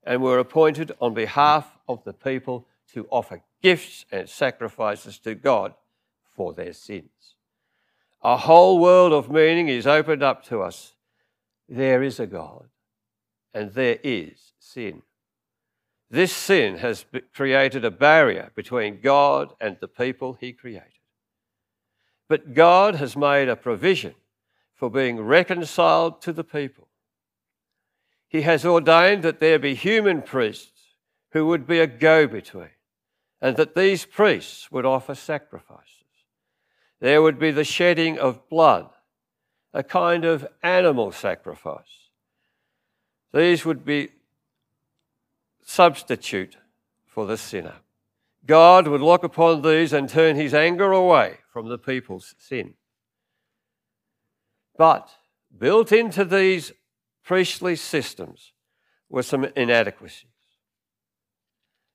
and 0.03 0.21
were 0.21 0.41
appointed 0.41 0.91
on 1.01 1.15
behalf 1.15 1.79
of 1.89 2.03
the 2.03 2.13
people 2.13 2.67
to 2.93 3.07
offer 3.09 3.41
gifts 3.63 4.05
and 4.11 4.29
sacrifices 4.29 5.21
to 5.21 5.37
God 5.37 5.75
for 6.35 6.53
their 6.53 6.73
sins. 6.73 7.37
A 8.21 8.37
whole 8.37 8.81
world 8.81 9.13
of 9.13 9.31
meaning 9.31 9.69
is 9.69 9.87
opened 9.87 10.25
up 10.25 10.45
to 10.47 10.61
us. 10.61 10.95
There 11.69 12.03
is 12.03 12.19
a 12.19 12.27
God, 12.27 12.67
and 13.55 13.75
there 13.75 14.01
is 14.03 14.51
sin. 14.59 15.03
This 16.11 16.33
sin 16.33 16.79
has 16.79 17.05
created 17.33 17.85
a 17.85 17.93
barrier 17.93 18.51
between 18.57 19.01
God 19.01 19.55
and 19.61 19.77
the 19.81 19.87
people 19.87 20.37
He 20.41 20.53
created. 20.53 21.02
But 22.33 22.55
God 22.55 22.95
has 22.95 23.15
made 23.15 23.51
a 23.51 23.57
provision 23.57 24.15
for 24.73 24.89
being 24.89 25.21
reconciled 25.21 26.23
to 26.23 26.33
the 26.33 26.43
people. 26.43 26.89
He 28.27 28.41
has 28.41 28.65
ordained 28.65 29.23
that 29.23 29.39
there 29.39 29.59
be 29.59 29.75
human 29.75 30.23
priests 30.23 30.97
who 31.33 31.45
would 31.49 31.67
be 31.67 31.79
a 31.79 31.87
go 31.87 32.27
between 32.27 32.71
and 33.43 33.59
that 33.59 33.75
these 33.75 34.07
priests 34.07 34.73
would 34.73 34.87
offer 34.87 35.15
sacrifices. 35.15 36.07
There 37.01 37.21
would 37.21 37.39
be 37.39 37.51
the 37.51 37.65
shedding 37.65 38.19
of 38.19 38.49
blood, 38.49 38.89
a 39.75 39.83
kind 39.83 40.25
of 40.25 40.49
animal 40.63 41.13
sacrifice. 41.13 42.09
These 43.35 43.67
would 43.67 43.85
be 43.85 44.09
substitute 45.63 46.57
for 47.05 47.27
the 47.27 47.37
sinner. 47.37 47.75
God 48.45 48.89
would 48.89 49.01
look 49.01 49.23
upon 49.23 49.63
these 49.63 49.93
and 49.93 50.09
turn 50.09 50.37
his 50.37 50.55
anger 50.55 50.91
away 50.93 51.39
from 51.53 51.69
the 51.69 51.79
people's 51.79 52.35
sin. 52.39 52.75
But 54.77 55.11
built 55.57 55.93
into 55.93 56.25
these 56.25 56.73
priestly 57.25 57.77
systems 57.77 58.53
were 59.09 59.23
some 59.23 59.45
inadequacies. 59.57 60.31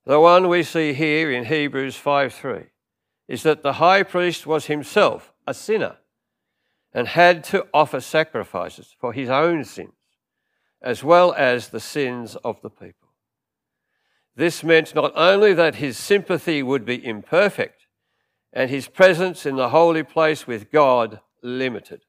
The 0.05 0.19
one 0.19 0.47
we 0.47 0.63
see 0.63 0.93
here 0.93 1.31
in 1.31 1.45
Hebrews 1.45 1.97
5:3 1.97 2.69
is 3.27 3.43
that 3.43 3.61
the 3.61 3.73
high 3.73 4.03
priest 4.03 4.47
was 4.47 4.67
himself 4.67 5.33
a 5.45 5.53
sinner 5.53 5.97
and 6.93 7.09
had 7.09 7.43
to 7.45 7.67
offer 7.73 7.99
sacrifices 7.99 8.95
for 8.97 9.11
his 9.11 9.29
own 9.29 9.65
sins 9.65 9.91
as 10.81 11.03
well 11.03 11.33
as 11.33 11.69
the 11.69 11.79
sins 11.79 12.35
of 12.37 12.61
the 12.61 12.69
people. 12.69 13.06
This 14.37 14.63
meant 14.63 14.93
not 14.93 15.13
only 15.15 15.55
that 15.55 15.75
his 15.75 15.97
sympathy 15.97 16.61
would 16.61 16.85
be 16.85 17.03
imperfect 17.03 17.87
and 18.53 18.69
his 18.69 18.87
presence 18.87 19.47
in 19.47 19.55
the 19.55 19.69
holy 19.69 20.03
place 20.03 20.45
with 20.45 20.71
God 20.71 21.21
limited, 21.41 22.01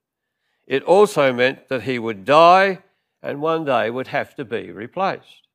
it 0.66 0.82
also 0.82 1.32
meant 1.32 1.68
that 1.68 1.84
he 1.84 1.98
would 1.98 2.26
die 2.26 2.80
and 3.22 3.40
one 3.40 3.64
day 3.64 3.88
would 3.88 4.08
have 4.08 4.34
to 4.34 4.44
be 4.44 4.70
replaced. 4.70 5.48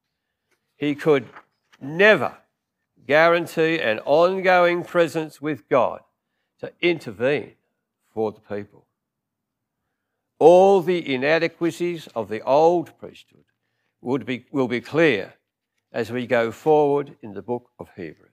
He 0.76 0.96
could 0.96 1.28
never 1.80 2.38
guarantee 3.06 3.80
an 3.80 4.00
ongoing 4.00 4.84
presence 4.84 5.40
with 5.40 5.70
God 5.70 6.02
to 6.60 6.72
intervene 6.82 7.54
for 8.16 8.32
the 8.32 8.40
people. 8.40 8.88
All 10.40 10.82
the 10.82 11.14
inadequacies 11.14 12.08
of 12.16 12.30
the 12.30 12.42
old 12.42 12.98
priesthood 12.98 13.46
would 14.02 14.26
be, 14.26 14.48
will 14.52 14.68
be 14.68 14.82
clear 14.82 15.36
as 15.94 16.12
we 16.12 16.26
go 16.26 16.52
forward 16.52 17.16
in 17.22 17.34
the 17.34 17.42
book 17.42 17.70
of 17.80 17.90
Hebrews. 17.96 18.32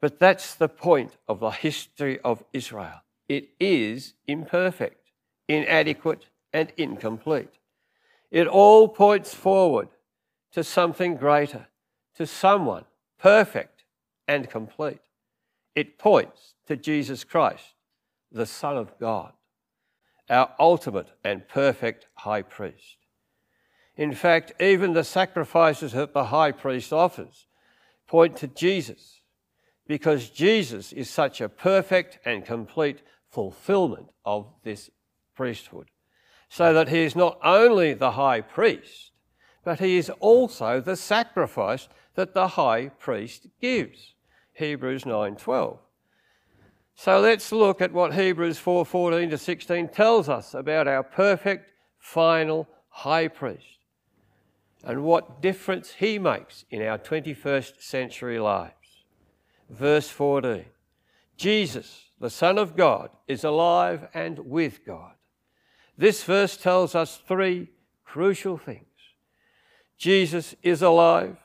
But 0.00 0.18
that's 0.18 0.54
the 0.54 0.68
point 0.68 1.16
of 1.28 1.40
the 1.40 1.50
history 1.50 2.20
of 2.20 2.44
Israel. 2.52 3.02
It 3.28 3.50
is 3.60 4.14
imperfect, 4.26 5.10
inadequate, 5.48 6.26
and 6.52 6.72
incomplete. 6.76 7.58
It 8.30 8.46
all 8.46 8.88
points 8.88 9.34
forward 9.34 9.88
to 10.52 10.64
something 10.64 11.16
greater, 11.16 11.66
to 12.16 12.26
someone 12.26 12.84
perfect 13.18 13.84
and 14.28 14.48
complete. 14.48 15.00
It 15.74 15.98
points 15.98 16.54
to 16.66 16.76
Jesus 16.76 17.24
Christ, 17.24 17.74
the 18.30 18.46
Son 18.46 18.76
of 18.76 18.98
God, 18.98 19.32
our 20.28 20.50
ultimate 20.58 21.08
and 21.24 21.48
perfect 21.48 22.06
high 22.14 22.42
priest. 22.42 23.01
In 23.96 24.14
fact, 24.14 24.52
even 24.60 24.94
the 24.94 25.04
sacrifices 25.04 25.92
that 25.92 26.14
the 26.14 26.26
high 26.26 26.52
priest 26.52 26.92
offers 26.92 27.46
point 28.06 28.36
to 28.38 28.46
Jesus, 28.46 29.20
because 29.86 30.30
Jesus 30.30 30.92
is 30.92 31.10
such 31.10 31.40
a 31.40 31.48
perfect 31.48 32.18
and 32.24 32.44
complete 32.44 33.02
fulfillment 33.28 34.08
of 34.24 34.46
this 34.62 34.90
priesthood. 35.34 35.88
So 36.48 36.72
that 36.74 36.88
he 36.88 37.00
is 37.00 37.16
not 37.16 37.38
only 37.42 37.94
the 37.94 38.12
high 38.12 38.40
priest, 38.40 39.12
but 39.64 39.78
he 39.78 39.96
is 39.96 40.10
also 40.20 40.80
the 40.80 40.96
sacrifice 40.96 41.88
that 42.14 42.34
the 42.34 42.48
high 42.48 42.88
priest 42.88 43.46
gives. 43.60 44.14
Hebrews 44.54 45.04
9:12. 45.04 45.78
So 46.94 47.20
let's 47.20 47.52
look 47.52 47.80
at 47.80 47.92
what 47.92 48.14
Hebrews 48.14 48.58
4:14 48.58 49.30
to 49.30 49.38
16 49.38 49.88
tells 49.88 50.28
us 50.28 50.52
about 50.52 50.86
our 50.86 51.02
perfect 51.02 51.72
final 51.98 52.68
high 52.90 53.28
priest 53.28 53.72
and 54.84 55.04
what 55.04 55.40
difference 55.40 55.92
he 55.98 56.18
makes 56.18 56.64
in 56.70 56.82
our 56.82 56.98
21st 56.98 57.80
century 57.80 58.38
lives. 58.38 59.04
Verse 59.70 60.08
14 60.08 60.64
Jesus, 61.36 62.10
the 62.20 62.30
Son 62.30 62.58
of 62.58 62.76
God, 62.76 63.10
is 63.26 63.42
alive 63.42 64.08
and 64.14 64.38
with 64.40 64.84
God. 64.84 65.12
This 65.96 66.22
verse 66.24 66.56
tells 66.56 66.94
us 66.94 67.20
three 67.26 67.70
crucial 68.04 68.58
things 68.58 68.86
Jesus 69.96 70.54
is 70.62 70.82
alive, 70.82 71.36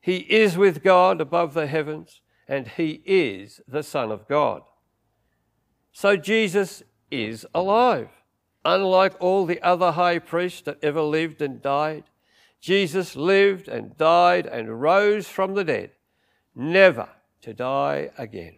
he 0.00 0.18
is 0.18 0.56
with 0.56 0.82
God 0.82 1.20
above 1.20 1.54
the 1.54 1.66
heavens, 1.66 2.20
and 2.48 2.66
he 2.66 3.02
is 3.04 3.60
the 3.68 3.82
Son 3.82 4.10
of 4.10 4.26
God. 4.26 4.62
So 5.92 6.16
Jesus 6.16 6.82
is 7.10 7.46
alive. 7.54 8.08
Unlike 8.64 9.14
all 9.20 9.46
the 9.46 9.62
other 9.62 9.92
high 9.92 10.18
priests 10.18 10.60
that 10.62 10.78
ever 10.82 11.00
lived 11.00 11.40
and 11.40 11.62
died, 11.62 12.04
Jesus 12.60 13.16
lived 13.16 13.68
and 13.68 13.96
died 13.96 14.46
and 14.46 14.80
rose 14.80 15.26
from 15.26 15.54
the 15.54 15.64
dead, 15.64 15.92
never 16.54 17.08
to 17.42 17.54
die 17.54 18.10
again. 18.18 18.56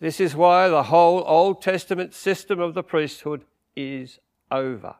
This 0.00 0.20
is 0.20 0.36
why 0.36 0.68
the 0.68 0.84
whole 0.84 1.24
Old 1.26 1.62
Testament 1.62 2.14
system 2.14 2.60
of 2.60 2.74
the 2.74 2.82
priesthood 2.82 3.44
is 3.74 4.18
over. 4.50 4.96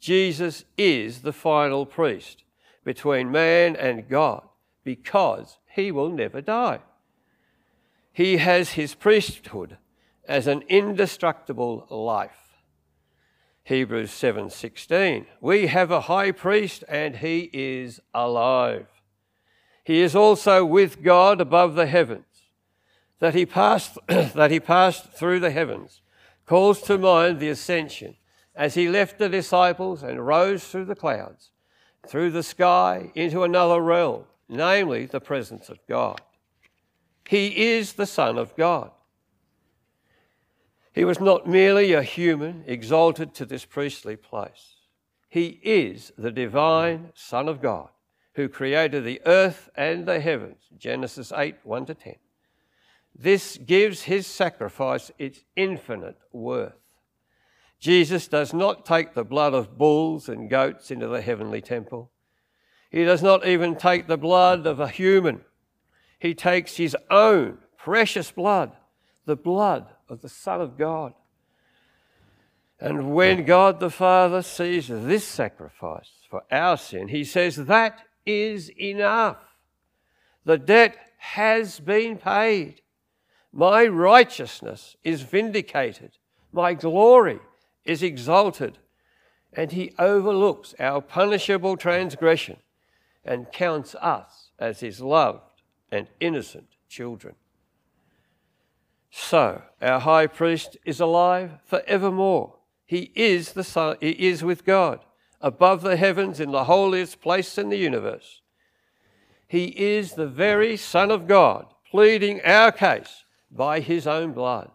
Jesus 0.00 0.64
is 0.76 1.22
the 1.22 1.32
final 1.32 1.86
priest 1.86 2.42
between 2.84 3.30
man 3.30 3.76
and 3.76 4.08
God 4.08 4.42
because 4.82 5.58
he 5.66 5.92
will 5.92 6.08
never 6.08 6.40
die. 6.40 6.80
He 8.12 8.38
has 8.38 8.72
his 8.72 8.94
priesthood 8.94 9.78
as 10.26 10.46
an 10.46 10.62
indestructible 10.68 11.86
life. 11.88 12.41
Hebrews 13.64 14.10
7:16. 14.10 15.26
We 15.40 15.68
have 15.68 15.90
a 15.90 16.02
high 16.02 16.32
priest 16.32 16.84
and 16.88 17.16
he 17.16 17.50
is 17.52 18.00
alive. 18.12 18.86
He 19.84 20.00
is 20.00 20.14
also 20.16 20.64
with 20.64 21.02
God 21.02 21.40
above 21.40 21.74
the 21.74 21.86
heavens. 21.86 22.24
That 23.20 23.34
he 23.34 23.46
passed 23.46 23.98
that 24.08 24.50
he 24.50 24.60
passed 24.60 25.12
through 25.12 25.40
the 25.40 25.50
heavens 25.50 26.02
calls 26.46 26.82
to 26.82 26.98
mind 26.98 27.40
the 27.40 27.48
ascension 27.48 28.16
as 28.54 28.74
he 28.74 28.88
left 28.88 29.18
the 29.18 29.28
disciples 29.28 30.02
and 30.02 30.26
rose 30.26 30.64
through 30.66 30.84
the 30.84 30.94
clouds, 30.94 31.50
through 32.06 32.30
the 32.30 32.42
sky 32.42 33.10
into 33.14 33.42
another 33.42 33.80
realm, 33.80 34.24
namely 34.48 35.06
the 35.06 35.20
presence 35.20 35.68
of 35.68 35.78
God. 35.88 36.20
He 37.28 37.72
is 37.72 37.94
the 37.94 38.06
Son 38.06 38.36
of 38.36 38.54
God. 38.56 38.90
He 40.92 41.04
was 41.04 41.20
not 41.20 41.46
merely 41.46 41.92
a 41.92 42.02
human 42.02 42.64
exalted 42.66 43.34
to 43.34 43.46
this 43.46 43.64
priestly 43.64 44.16
place. 44.16 44.76
He 45.28 45.60
is 45.62 46.12
the 46.18 46.30
divine 46.30 47.10
Son 47.14 47.48
of 47.48 47.62
God 47.62 47.88
who 48.34 48.48
created 48.48 49.04
the 49.04 49.20
earth 49.24 49.70
and 49.74 50.06
the 50.06 50.20
heavens. 50.20 50.62
Genesis 50.76 51.32
8 51.34 51.56
1 51.64 51.86
to 51.86 51.94
10. 51.94 52.14
This 53.14 53.58
gives 53.58 54.02
his 54.02 54.26
sacrifice 54.26 55.10
its 55.18 55.40
infinite 55.56 56.18
worth. 56.32 56.74
Jesus 57.78 58.28
does 58.28 58.54
not 58.54 58.86
take 58.86 59.14
the 59.14 59.24
blood 59.24 59.54
of 59.54 59.76
bulls 59.76 60.28
and 60.28 60.48
goats 60.48 60.90
into 60.90 61.08
the 61.08 61.20
heavenly 61.20 61.60
temple. 61.60 62.10
He 62.90 63.04
does 63.04 63.22
not 63.22 63.46
even 63.46 63.76
take 63.76 64.06
the 64.06 64.18
blood 64.18 64.66
of 64.66 64.80
a 64.80 64.88
human. 64.88 65.40
He 66.18 66.34
takes 66.34 66.76
his 66.76 66.96
own 67.10 67.58
precious 67.76 68.30
blood, 68.30 68.72
the 69.24 69.36
blood 69.36 69.86
of 70.12 70.20
the 70.20 70.28
Son 70.28 70.60
of 70.60 70.76
God. 70.76 71.14
And 72.78 73.14
when 73.14 73.44
God 73.44 73.80
the 73.80 73.90
Father 73.90 74.42
sees 74.42 74.88
this 74.88 75.24
sacrifice 75.24 76.10
for 76.28 76.42
our 76.50 76.76
sin, 76.76 77.08
he 77.08 77.24
says, 77.24 77.56
That 77.56 78.02
is 78.26 78.70
enough. 78.70 79.38
The 80.44 80.58
debt 80.58 80.96
has 81.16 81.80
been 81.80 82.18
paid. 82.18 82.82
My 83.52 83.86
righteousness 83.86 84.96
is 85.04 85.22
vindicated. 85.22 86.12
My 86.52 86.74
glory 86.74 87.40
is 87.84 88.02
exalted. 88.02 88.78
And 89.52 89.72
he 89.72 89.92
overlooks 89.98 90.74
our 90.78 91.00
punishable 91.00 91.76
transgression 91.76 92.56
and 93.24 93.52
counts 93.52 93.94
us 93.94 94.50
as 94.58 94.80
his 94.80 95.00
loved 95.00 95.62
and 95.90 96.08
innocent 96.20 96.68
children. 96.88 97.34
So, 99.14 99.60
our 99.82 100.00
high 100.00 100.26
priest 100.26 100.78
is 100.86 100.98
alive 100.98 101.58
forevermore. 101.66 102.54
He 102.86 103.12
is 103.14 103.52
the 103.52 103.62
Son, 103.62 103.98
he 104.00 104.12
is 104.12 104.42
with 104.42 104.64
God, 104.64 105.00
above 105.38 105.82
the 105.82 105.98
heavens 105.98 106.40
in 106.40 106.50
the 106.50 106.64
holiest 106.64 107.20
place 107.20 107.58
in 107.58 107.68
the 107.68 107.76
universe. 107.76 108.40
He 109.46 109.66
is 109.66 110.14
the 110.14 110.26
very 110.26 110.78
Son 110.78 111.10
of 111.10 111.28
God, 111.28 111.66
pleading 111.90 112.40
our 112.40 112.72
case 112.72 113.24
by 113.50 113.80
his 113.80 114.06
own 114.06 114.32
blood. 114.32 114.70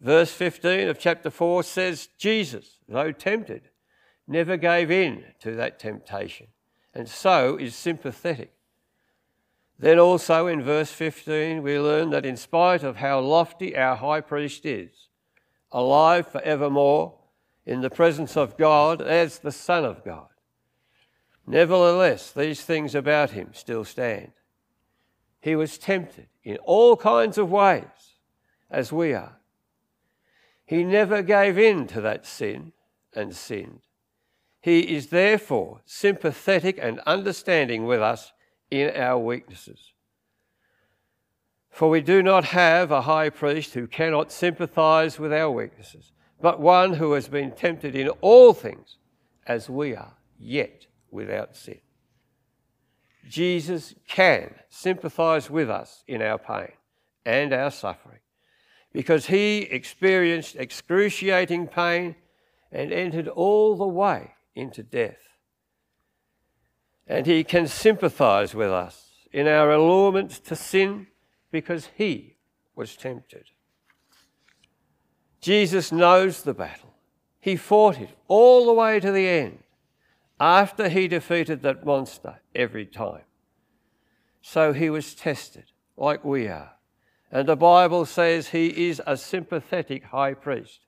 Verse 0.00 0.32
15 0.32 0.88
of 0.88 0.98
chapter 0.98 1.28
4 1.28 1.64
says, 1.64 2.08
Jesus, 2.16 2.78
though 2.88 3.12
tempted, 3.12 3.68
never 4.26 4.56
gave 4.56 4.90
in 4.90 5.24
to 5.40 5.54
that 5.56 5.78
temptation, 5.78 6.46
and 6.94 7.06
so 7.06 7.58
is 7.58 7.74
sympathetic 7.74 8.54
then 9.78 9.98
also 9.98 10.46
in 10.46 10.62
verse 10.62 10.90
15, 10.92 11.62
we 11.62 11.78
learn 11.78 12.10
that 12.10 12.26
in 12.26 12.36
spite 12.36 12.82
of 12.82 12.96
how 12.96 13.20
lofty 13.20 13.76
our 13.76 13.96
high 13.96 14.20
priest 14.20 14.64
is, 14.64 15.08
alive 15.72 16.26
forevermore 16.28 17.14
in 17.66 17.80
the 17.80 17.90
presence 17.90 18.36
of 18.36 18.56
God 18.56 19.00
as 19.00 19.38
the 19.38 19.52
Son 19.52 19.84
of 19.84 20.04
God, 20.04 20.28
nevertheless, 21.46 22.30
these 22.30 22.62
things 22.62 22.94
about 22.94 23.30
him 23.30 23.50
still 23.52 23.84
stand. 23.84 24.32
He 25.40 25.56
was 25.56 25.78
tempted 25.78 26.28
in 26.44 26.58
all 26.58 26.96
kinds 26.96 27.38
of 27.38 27.50
ways, 27.50 27.84
as 28.70 28.92
we 28.92 29.12
are. 29.12 29.38
He 30.64 30.84
never 30.84 31.22
gave 31.22 31.58
in 31.58 31.86
to 31.88 32.00
that 32.00 32.24
sin 32.24 32.72
and 33.14 33.34
sinned. 33.34 33.80
He 34.60 34.94
is 34.94 35.08
therefore 35.08 35.80
sympathetic 35.84 36.78
and 36.80 37.00
understanding 37.00 37.84
with 37.84 38.00
us 38.00 38.32
in 38.72 38.96
our 38.96 39.18
weaknesses. 39.18 39.92
For 41.68 41.90
we 41.90 42.00
do 42.00 42.22
not 42.22 42.46
have 42.46 42.90
a 42.90 43.02
high 43.02 43.28
priest 43.28 43.74
who 43.74 43.86
cannot 43.86 44.32
sympathize 44.32 45.18
with 45.18 45.30
our 45.30 45.50
weaknesses, 45.50 46.12
but 46.40 46.58
one 46.58 46.94
who 46.94 47.12
has 47.12 47.28
been 47.28 47.52
tempted 47.52 47.94
in 47.94 48.08
all 48.22 48.54
things 48.54 48.96
as 49.46 49.68
we 49.68 49.94
are, 49.94 50.14
yet 50.38 50.86
without 51.10 51.54
sin. 51.54 51.80
Jesus 53.28 53.94
can 54.08 54.54
sympathize 54.70 55.50
with 55.50 55.68
us 55.68 56.02
in 56.06 56.22
our 56.22 56.38
pain 56.38 56.72
and 57.26 57.52
our 57.52 57.70
suffering 57.70 58.20
because 58.92 59.26
he 59.26 59.58
experienced 59.58 60.56
excruciating 60.56 61.66
pain 61.66 62.16
and 62.70 62.90
entered 62.90 63.28
all 63.28 63.76
the 63.76 63.86
way 63.86 64.32
into 64.54 64.82
death 64.82 65.31
and 67.12 67.26
he 67.26 67.44
can 67.44 67.66
sympathize 67.66 68.54
with 68.54 68.70
us 68.70 69.10
in 69.34 69.46
our 69.46 69.70
allurements 69.70 70.38
to 70.38 70.56
sin 70.56 71.06
because 71.50 71.90
he 71.94 72.36
was 72.74 72.96
tempted. 72.96 73.50
Jesus 75.38 75.92
knows 75.92 76.42
the 76.42 76.54
battle. 76.54 76.94
He 77.38 77.56
fought 77.56 78.00
it 78.00 78.16
all 78.28 78.64
the 78.64 78.72
way 78.72 78.98
to 78.98 79.12
the 79.12 79.28
end 79.28 79.58
after 80.40 80.88
he 80.88 81.06
defeated 81.06 81.60
that 81.60 81.84
monster 81.84 82.40
every 82.54 82.86
time. 82.86 83.24
So 84.40 84.72
he 84.72 84.88
was 84.88 85.14
tested 85.14 85.64
like 85.98 86.24
we 86.24 86.48
are. 86.48 86.72
And 87.30 87.46
the 87.46 87.56
Bible 87.56 88.06
says 88.06 88.48
he 88.48 88.88
is 88.88 89.02
a 89.06 89.18
sympathetic 89.18 90.04
high 90.04 90.32
priest 90.32 90.80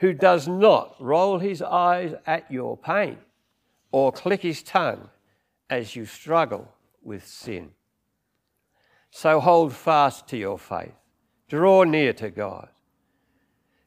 who 0.00 0.12
does 0.12 0.46
not 0.46 0.96
roll 1.00 1.38
his 1.38 1.62
eyes 1.62 2.12
at 2.26 2.50
your 2.50 2.76
pain 2.76 3.16
or 3.90 4.12
click 4.12 4.42
his 4.42 4.62
tongue 4.62 5.08
as 5.70 5.94
you 5.94 6.04
struggle 6.04 6.68
with 7.02 7.26
sin. 7.26 7.70
So 9.10 9.40
hold 9.40 9.72
fast 9.72 10.26
to 10.28 10.36
your 10.36 10.58
faith, 10.58 10.94
draw 11.48 11.84
near 11.84 12.12
to 12.14 12.30
God, 12.30 12.68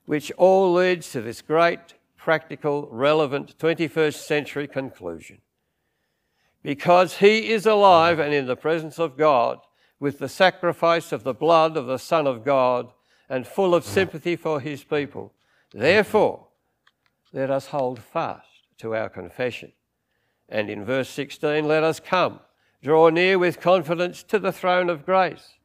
which 0.06 0.32
all 0.38 0.74
leads 0.74 1.12
to 1.12 1.22
this 1.22 1.42
great 1.42 1.94
practical, 2.18 2.88
relevant 2.90 3.58
21st 3.60 4.16
century 4.16 4.68
conclusion. 4.68 5.40
Because 6.64 7.18
he 7.18 7.50
is 7.52 7.66
alive 7.66 8.20
and 8.20 8.34
in 8.34 8.48
the 8.48 8.56
presence 8.56 8.98
of 8.98 9.18
God, 9.18 9.60
with 10.00 10.20
the 10.20 10.30
sacrifice 10.30 11.12
of 11.12 11.24
the 11.24 11.34
blood 11.34 11.76
of 11.76 11.86
the 11.86 12.00
Son 12.00 12.26
of 12.26 12.46
God, 12.46 12.94
and 13.30 13.48
full 13.48 13.74
of 13.74 13.86
sympathy 13.86 14.36
for 14.36 14.60
his 14.60 14.84
people, 14.84 15.34
therefore, 15.74 16.48
let 17.32 17.50
us 17.50 17.68
hold 17.68 18.00
fast 18.00 18.48
to 18.78 18.96
our 18.96 19.10
confession. 19.10 19.72
And 20.54 20.70
in 20.70 20.86
verse 20.86 21.10
16, 21.10 21.68
let 21.68 21.84
us 21.84 22.00
come, 22.00 22.40
draw 22.84 23.10
near 23.10 23.40
with 23.40 23.60
confidence 23.60 24.22
to 24.24 24.38
the 24.38 24.52
throne 24.52 24.88
of 24.88 25.04
grace. 25.04 25.56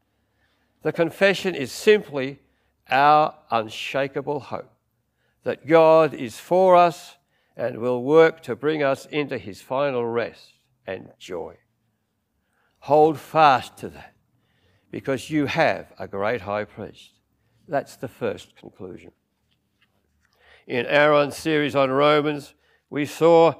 The 0.80 0.94
confession 0.94 1.54
is 1.54 1.70
simply 1.70 2.40
our 2.88 3.34
unshakable 3.50 4.40
hope 4.40 4.72
that 5.44 5.66
God 5.66 6.14
is 6.14 6.40
for 6.40 6.74
us 6.74 7.16
and 7.54 7.78
will 7.78 8.02
work 8.02 8.42
to 8.44 8.56
bring 8.56 8.82
us 8.82 9.04
into 9.04 9.36
his 9.36 9.60
final 9.60 10.06
rest 10.06 10.54
and 10.86 11.10
joy. 11.18 11.58
Hold 12.80 13.20
fast 13.20 13.76
to 13.78 13.90
that 13.90 14.14
because 14.90 15.28
you 15.28 15.44
have 15.44 15.92
a 15.98 16.08
great 16.08 16.40
high 16.40 16.64
priest. 16.64 17.10
That's 17.68 17.96
the 17.96 18.08
first 18.08 18.56
conclusion. 18.56 19.12
In 20.66 20.86
Aaron's 20.86 21.36
series 21.36 21.76
on 21.76 21.90
Romans, 21.90 22.54
we 22.88 23.04
saw 23.04 23.52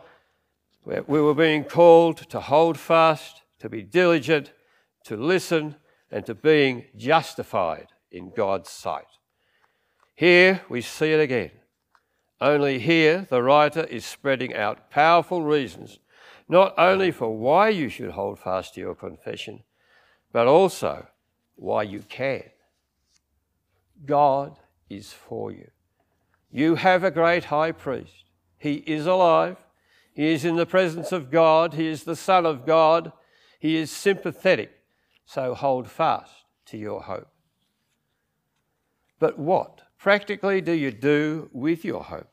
we 1.07 1.20
were 1.20 1.35
being 1.35 1.64
called 1.64 2.16
to 2.31 2.40
hold 2.40 2.79
fast, 2.79 3.42
to 3.59 3.68
be 3.68 3.83
diligent, 3.83 4.53
to 5.05 5.16
listen, 5.16 5.77
and 6.11 6.24
to 6.27 6.35
being 6.35 6.85
justified 6.96 7.88
in 8.11 8.33
God's 8.35 8.70
sight. 8.70 9.05
Here 10.14 10.62
we 10.68 10.81
see 10.81 11.12
it 11.12 11.20
again. 11.20 11.51
Only 12.40 12.79
here 12.79 13.27
the 13.29 13.42
writer 13.42 13.85
is 13.85 14.07
spreading 14.07 14.55
out 14.55 14.90
powerful 14.90 15.42
reasons, 15.42 15.98
not 16.48 16.74
only 16.79 17.11
for 17.11 17.37
why 17.37 17.68
you 17.68 17.88
should 17.88 18.12
hold 18.12 18.38
fast 18.38 18.74
to 18.74 18.81
your 18.81 18.94
confession, 18.94 19.64
but 20.33 20.46
also 20.46 21.07
why 21.57 21.83
you 21.83 22.01
can. 22.09 22.44
God 24.07 24.57
is 24.88 25.12
for 25.12 25.51
you. 25.51 25.68
You 26.51 26.77
have 26.77 27.05
a 27.05 27.11
great 27.11 27.44
high 27.44 27.72
priest. 27.72 28.24
He 28.57 28.74
is 28.87 29.07
alive. 29.07 29.59
He 30.18 30.33
is 30.33 30.44
in 30.44 30.57
the 30.57 30.66
presence 30.66 31.12
of 31.12 31.31
God. 31.31 31.74
He 31.74 31.87
is 31.87 32.02
the 32.02 32.16
Son 32.16 32.44
of 32.44 32.66
God. 32.66 33.12
He 33.61 33.76
is 33.76 33.88
sympathetic. 33.88 34.72
So 35.24 35.54
hold 35.54 35.88
fast 35.88 36.33
to 36.66 36.76
your 36.76 37.02
hope. 37.02 37.28
But 39.20 39.38
what 39.38 39.83
practically 39.96 40.61
do 40.61 40.72
you 40.72 40.90
do 40.90 41.50
with 41.52 41.85
your 41.85 42.02
hope? 42.02 42.33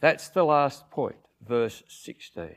That's 0.00 0.28
the 0.28 0.44
last 0.44 0.90
point, 0.90 1.14
verse 1.46 1.84
16. 1.86 2.56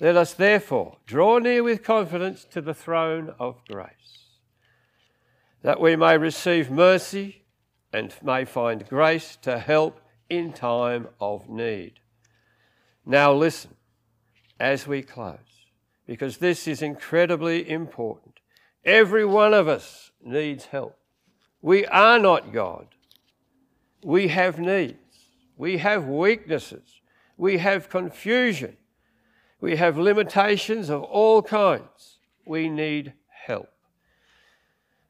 Let 0.00 0.16
us 0.16 0.34
therefore 0.34 0.96
draw 1.06 1.38
near 1.38 1.62
with 1.62 1.84
confidence 1.84 2.44
to 2.50 2.60
the 2.60 2.74
throne 2.74 3.34
of 3.38 3.64
grace, 3.68 4.26
that 5.62 5.80
we 5.80 5.94
may 5.94 6.18
receive 6.18 6.72
mercy 6.72 7.44
and 7.92 8.12
may 8.20 8.44
find 8.44 8.88
grace 8.88 9.38
to 9.42 9.60
help 9.60 10.00
in 10.28 10.52
time 10.52 11.06
of 11.20 11.48
need. 11.48 12.00
Now, 13.10 13.32
listen 13.32 13.74
as 14.60 14.86
we 14.86 15.02
close, 15.02 15.38
because 16.06 16.36
this 16.36 16.68
is 16.68 16.82
incredibly 16.82 17.66
important. 17.70 18.40
Every 18.84 19.24
one 19.24 19.54
of 19.54 19.66
us 19.66 20.10
needs 20.22 20.66
help. 20.66 20.94
We 21.62 21.86
are 21.86 22.18
not 22.18 22.52
God. 22.52 22.88
We 24.04 24.28
have 24.28 24.58
needs. 24.58 24.96
We 25.56 25.78
have 25.78 26.04
weaknesses. 26.04 27.00
We 27.38 27.56
have 27.56 27.88
confusion. 27.88 28.76
We 29.58 29.76
have 29.76 29.96
limitations 29.96 30.90
of 30.90 31.02
all 31.02 31.40
kinds. 31.40 32.18
We 32.44 32.68
need 32.68 33.14
help. 33.46 33.70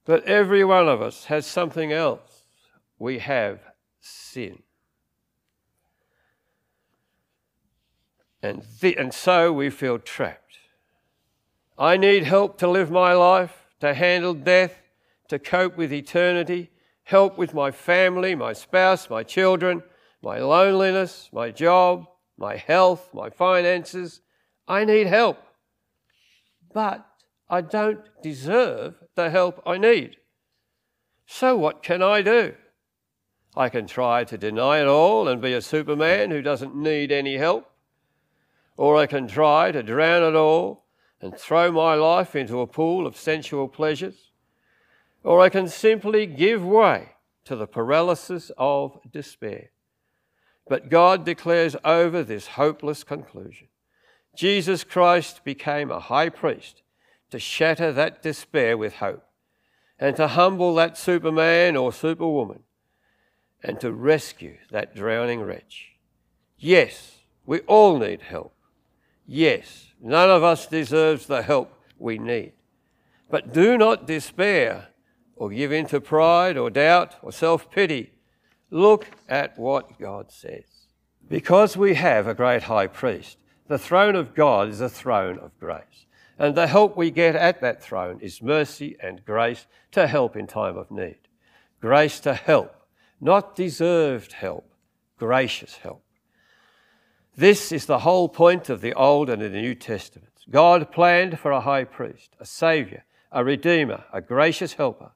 But 0.05 0.23
every 0.23 0.65
one 0.65 0.87
of 0.89 1.03
us 1.03 1.25
has 1.25 1.47
something 1.47 1.93
else. 1.93 2.45
We 2.97 3.19
have 3.19 3.59
sin. 4.01 4.63
And, 8.43 8.63
th- 8.81 8.97
and 8.97 9.13
so 9.13 9.53
we 9.53 9.71
feel 9.71 9.99
trapped. 9.99 10.59
I 11.79 11.97
need 11.97 12.25
help 12.25 12.59
to 12.59 12.69
live 12.69 12.91
my 12.91 13.13
life, 13.13 13.67
to 13.81 13.95
handle 13.95 14.35
death, 14.35 14.75
to 15.29 15.39
cope 15.39 15.77
with 15.77 15.93
eternity, 15.93 16.71
help 17.05 17.39
with 17.39 17.55
my 17.55 17.71
family, 17.71 18.35
my 18.35 18.53
spouse, 18.53 19.09
my 19.09 19.23
children, 19.23 19.83
my 20.23 20.39
loneliness, 20.39 21.29
my 21.33 21.51
job, 21.51 22.07
my 22.37 22.57
health, 22.57 23.11
my 23.13 23.31
finances. 23.31 24.21
I 24.67 24.85
need 24.85 25.07
help. 25.07 25.39
But 26.73 27.07
I 27.49 27.61
don't 27.61 28.01
deserve 28.23 28.95
the 29.15 29.31
help 29.31 29.63
I 29.67 29.79
need. 29.79 30.17
So 31.27 31.57
what 31.57 31.83
can 31.83 32.03
I 32.03 32.23
do? 32.23 32.55
I 33.57 33.69
can 33.69 33.87
try 33.87 34.25
to 34.25 34.39
deny 34.39 34.81
it 34.81 34.87
all 34.87 35.29
and 35.29 35.41
be 35.41 35.53
a 35.53 35.63
superman 35.63 36.31
who 36.31 36.43
doesn't 36.43 36.77
need 36.77 37.11
any 37.11 37.37
help. 37.37 37.68
Or 38.79 38.97
I 38.97 39.07
can 39.07 39.27
try 39.27 39.73
to 39.73 39.83
drown 39.83 40.23
it 40.23 40.37
all 40.37 40.85
and 41.21 41.37
throw 41.37 41.73
my 41.73 41.95
life 41.95 42.37
into 42.37 42.61
a 42.61 42.67
pool 42.67 43.09
of 43.09 43.17
sensual 43.17 43.67
pleasures. 43.67 44.31
Or 45.25 45.41
I 45.41 45.49
can 45.49 45.67
simply 45.67 46.27
give 46.27 46.65
way 46.65 47.11
to 47.45 47.57
the 47.57 47.67
paralysis 47.67 48.53
of 48.57 49.01
despair. 49.11 49.71
But 50.69 50.91
God 50.91 51.25
declares 51.25 51.75
over 51.85 52.23
this 52.23 52.47
hopeless 52.47 53.03
conclusion. 53.03 53.67
Jesus 54.37 54.85
Christ 54.85 55.43
became 55.43 55.91
a 55.91 55.99
high 55.99 56.29
priest 56.29 56.83
to 57.31 57.41
shatter 57.41 57.91
that 57.93 58.23
despair 58.23 58.79
with 58.79 58.95
hope 58.95 59.25
and 59.99 60.15
to 60.15 60.29
humble 60.29 60.77
that 60.77 60.97
superman 60.97 61.77
or 61.77 61.93
superwoman 61.93 62.61
and 63.61 63.81
to 63.81 63.91
rescue 63.91 64.59
that 64.71 64.95
drowning 64.95 65.41
wretch. 65.41 65.97
Yes, 66.57 67.23
we 67.45 67.59
all 67.61 67.99
need 67.99 68.23
help. 68.23 68.53
Yes, 69.29 69.93
none 70.01 70.31
of 70.31 70.43
us 70.43 70.67
deserves 70.67 71.27
the 71.27 71.43
help 71.43 71.73
we 71.99 72.19
need. 72.19 72.55
But 73.31 73.53
do 73.53 73.79
not 73.79 74.07
despair 74.07 74.89
or 75.37 75.51
give 75.51 75.71
in 75.71 75.87
to 75.87 76.01
pride 76.01 76.57
or 76.57 76.71
doubt 76.71 77.17
or 77.23 77.31
self 77.31 77.71
pity 77.71 78.13
Look 78.71 79.07
at 79.29 79.59
what 79.59 79.99
God 79.99 80.31
says. 80.31 80.87
Because 81.29 81.77
we 81.77 81.95
have 81.95 82.27
a 82.27 82.35
great 82.35 82.65
high 82.65 82.87
priest, 82.87 83.39
the 83.67 83.79
throne 83.79 84.15
of 84.15 84.35
God 84.35 84.69
is 84.69 84.81
a 84.81 84.89
throne 84.89 85.39
of 85.39 85.59
grace. 85.59 86.07
And 86.39 86.55
the 86.55 86.67
help 86.67 86.97
we 86.97 87.11
get 87.11 87.35
at 87.35 87.61
that 87.61 87.83
throne 87.83 88.21
is 88.21 88.43
mercy 88.43 88.97
and 89.03 89.25
grace 89.25 89.67
to 89.93 90.07
help 90.07 90.37
in 90.37 90.47
time 90.47 90.77
of 90.77 90.91
need. 90.91 91.19
Grace 91.81 92.21
to 92.21 92.35
help, 92.35 92.75
not 93.21 93.57
deserved 93.57 94.33
help, 94.33 94.71
gracious 95.19 95.77
help. 95.77 96.03
This 97.39 97.71
is 97.71 97.87
the 97.87 98.01
whole 98.01 98.29
point 98.29 98.69
of 98.69 98.81
the 98.81 98.93
Old 98.95 99.31
and 99.31 99.41
the 99.41 99.49
New 99.49 99.77
Testaments. 99.77 100.43
God 100.51 100.91
planned 100.91 101.39
for 101.39 101.53
a 101.53 101.61
high 101.61 101.85
priest, 101.85 102.35
a 102.41 102.45
saviour, 102.45 103.05
a 103.31 103.45
redeemer, 103.45 104.03
a 104.13 104.21
gracious 104.21 104.73
helper. 104.73 105.13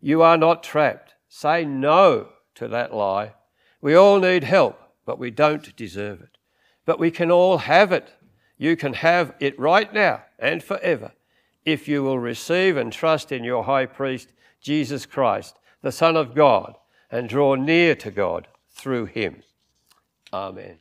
You 0.00 0.22
are 0.22 0.38
not 0.38 0.62
trapped. 0.62 1.16
Say 1.28 1.66
no 1.66 2.28
to 2.54 2.66
that 2.68 2.94
lie. 2.94 3.34
We 3.82 3.94
all 3.94 4.18
need 4.20 4.44
help, 4.44 4.80
but 5.04 5.18
we 5.18 5.30
don't 5.30 5.76
deserve 5.76 6.22
it. 6.22 6.38
But 6.86 6.98
we 6.98 7.10
can 7.10 7.30
all 7.30 7.58
have 7.58 7.92
it. 7.92 8.08
You 8.56 8.74
can 8.74 8.94
have 8.94 9.34
it 9.38 9.60
right 9.60 9.92
now 9.92 10.22
and 10.38 10.64
forever 10.64 11.12
if 11.66 11.86
you 11.86 12.02
will 12.02 12.18
receive 12.18 12.78
and 12.78 12.90
trust 12.90 13.32
in 13.32 13.44
your 13.44 13.64
high 13.64 13.84
priest, 13.84 14.32
Jesus 14.62 15.04
Christ, 15.04 15.58
the 15.82 15.92
Son 15.92 16.16
of 16.16 16.34
God, 16.34 16.76
and 17.10 17.28
draw 17.28 17.54
near 17.54 17.94
to 17.96 18.10
God 18.10 18.48
through 18.70 19.04
him. 19.04 19.42
Amen. 20.32 20.78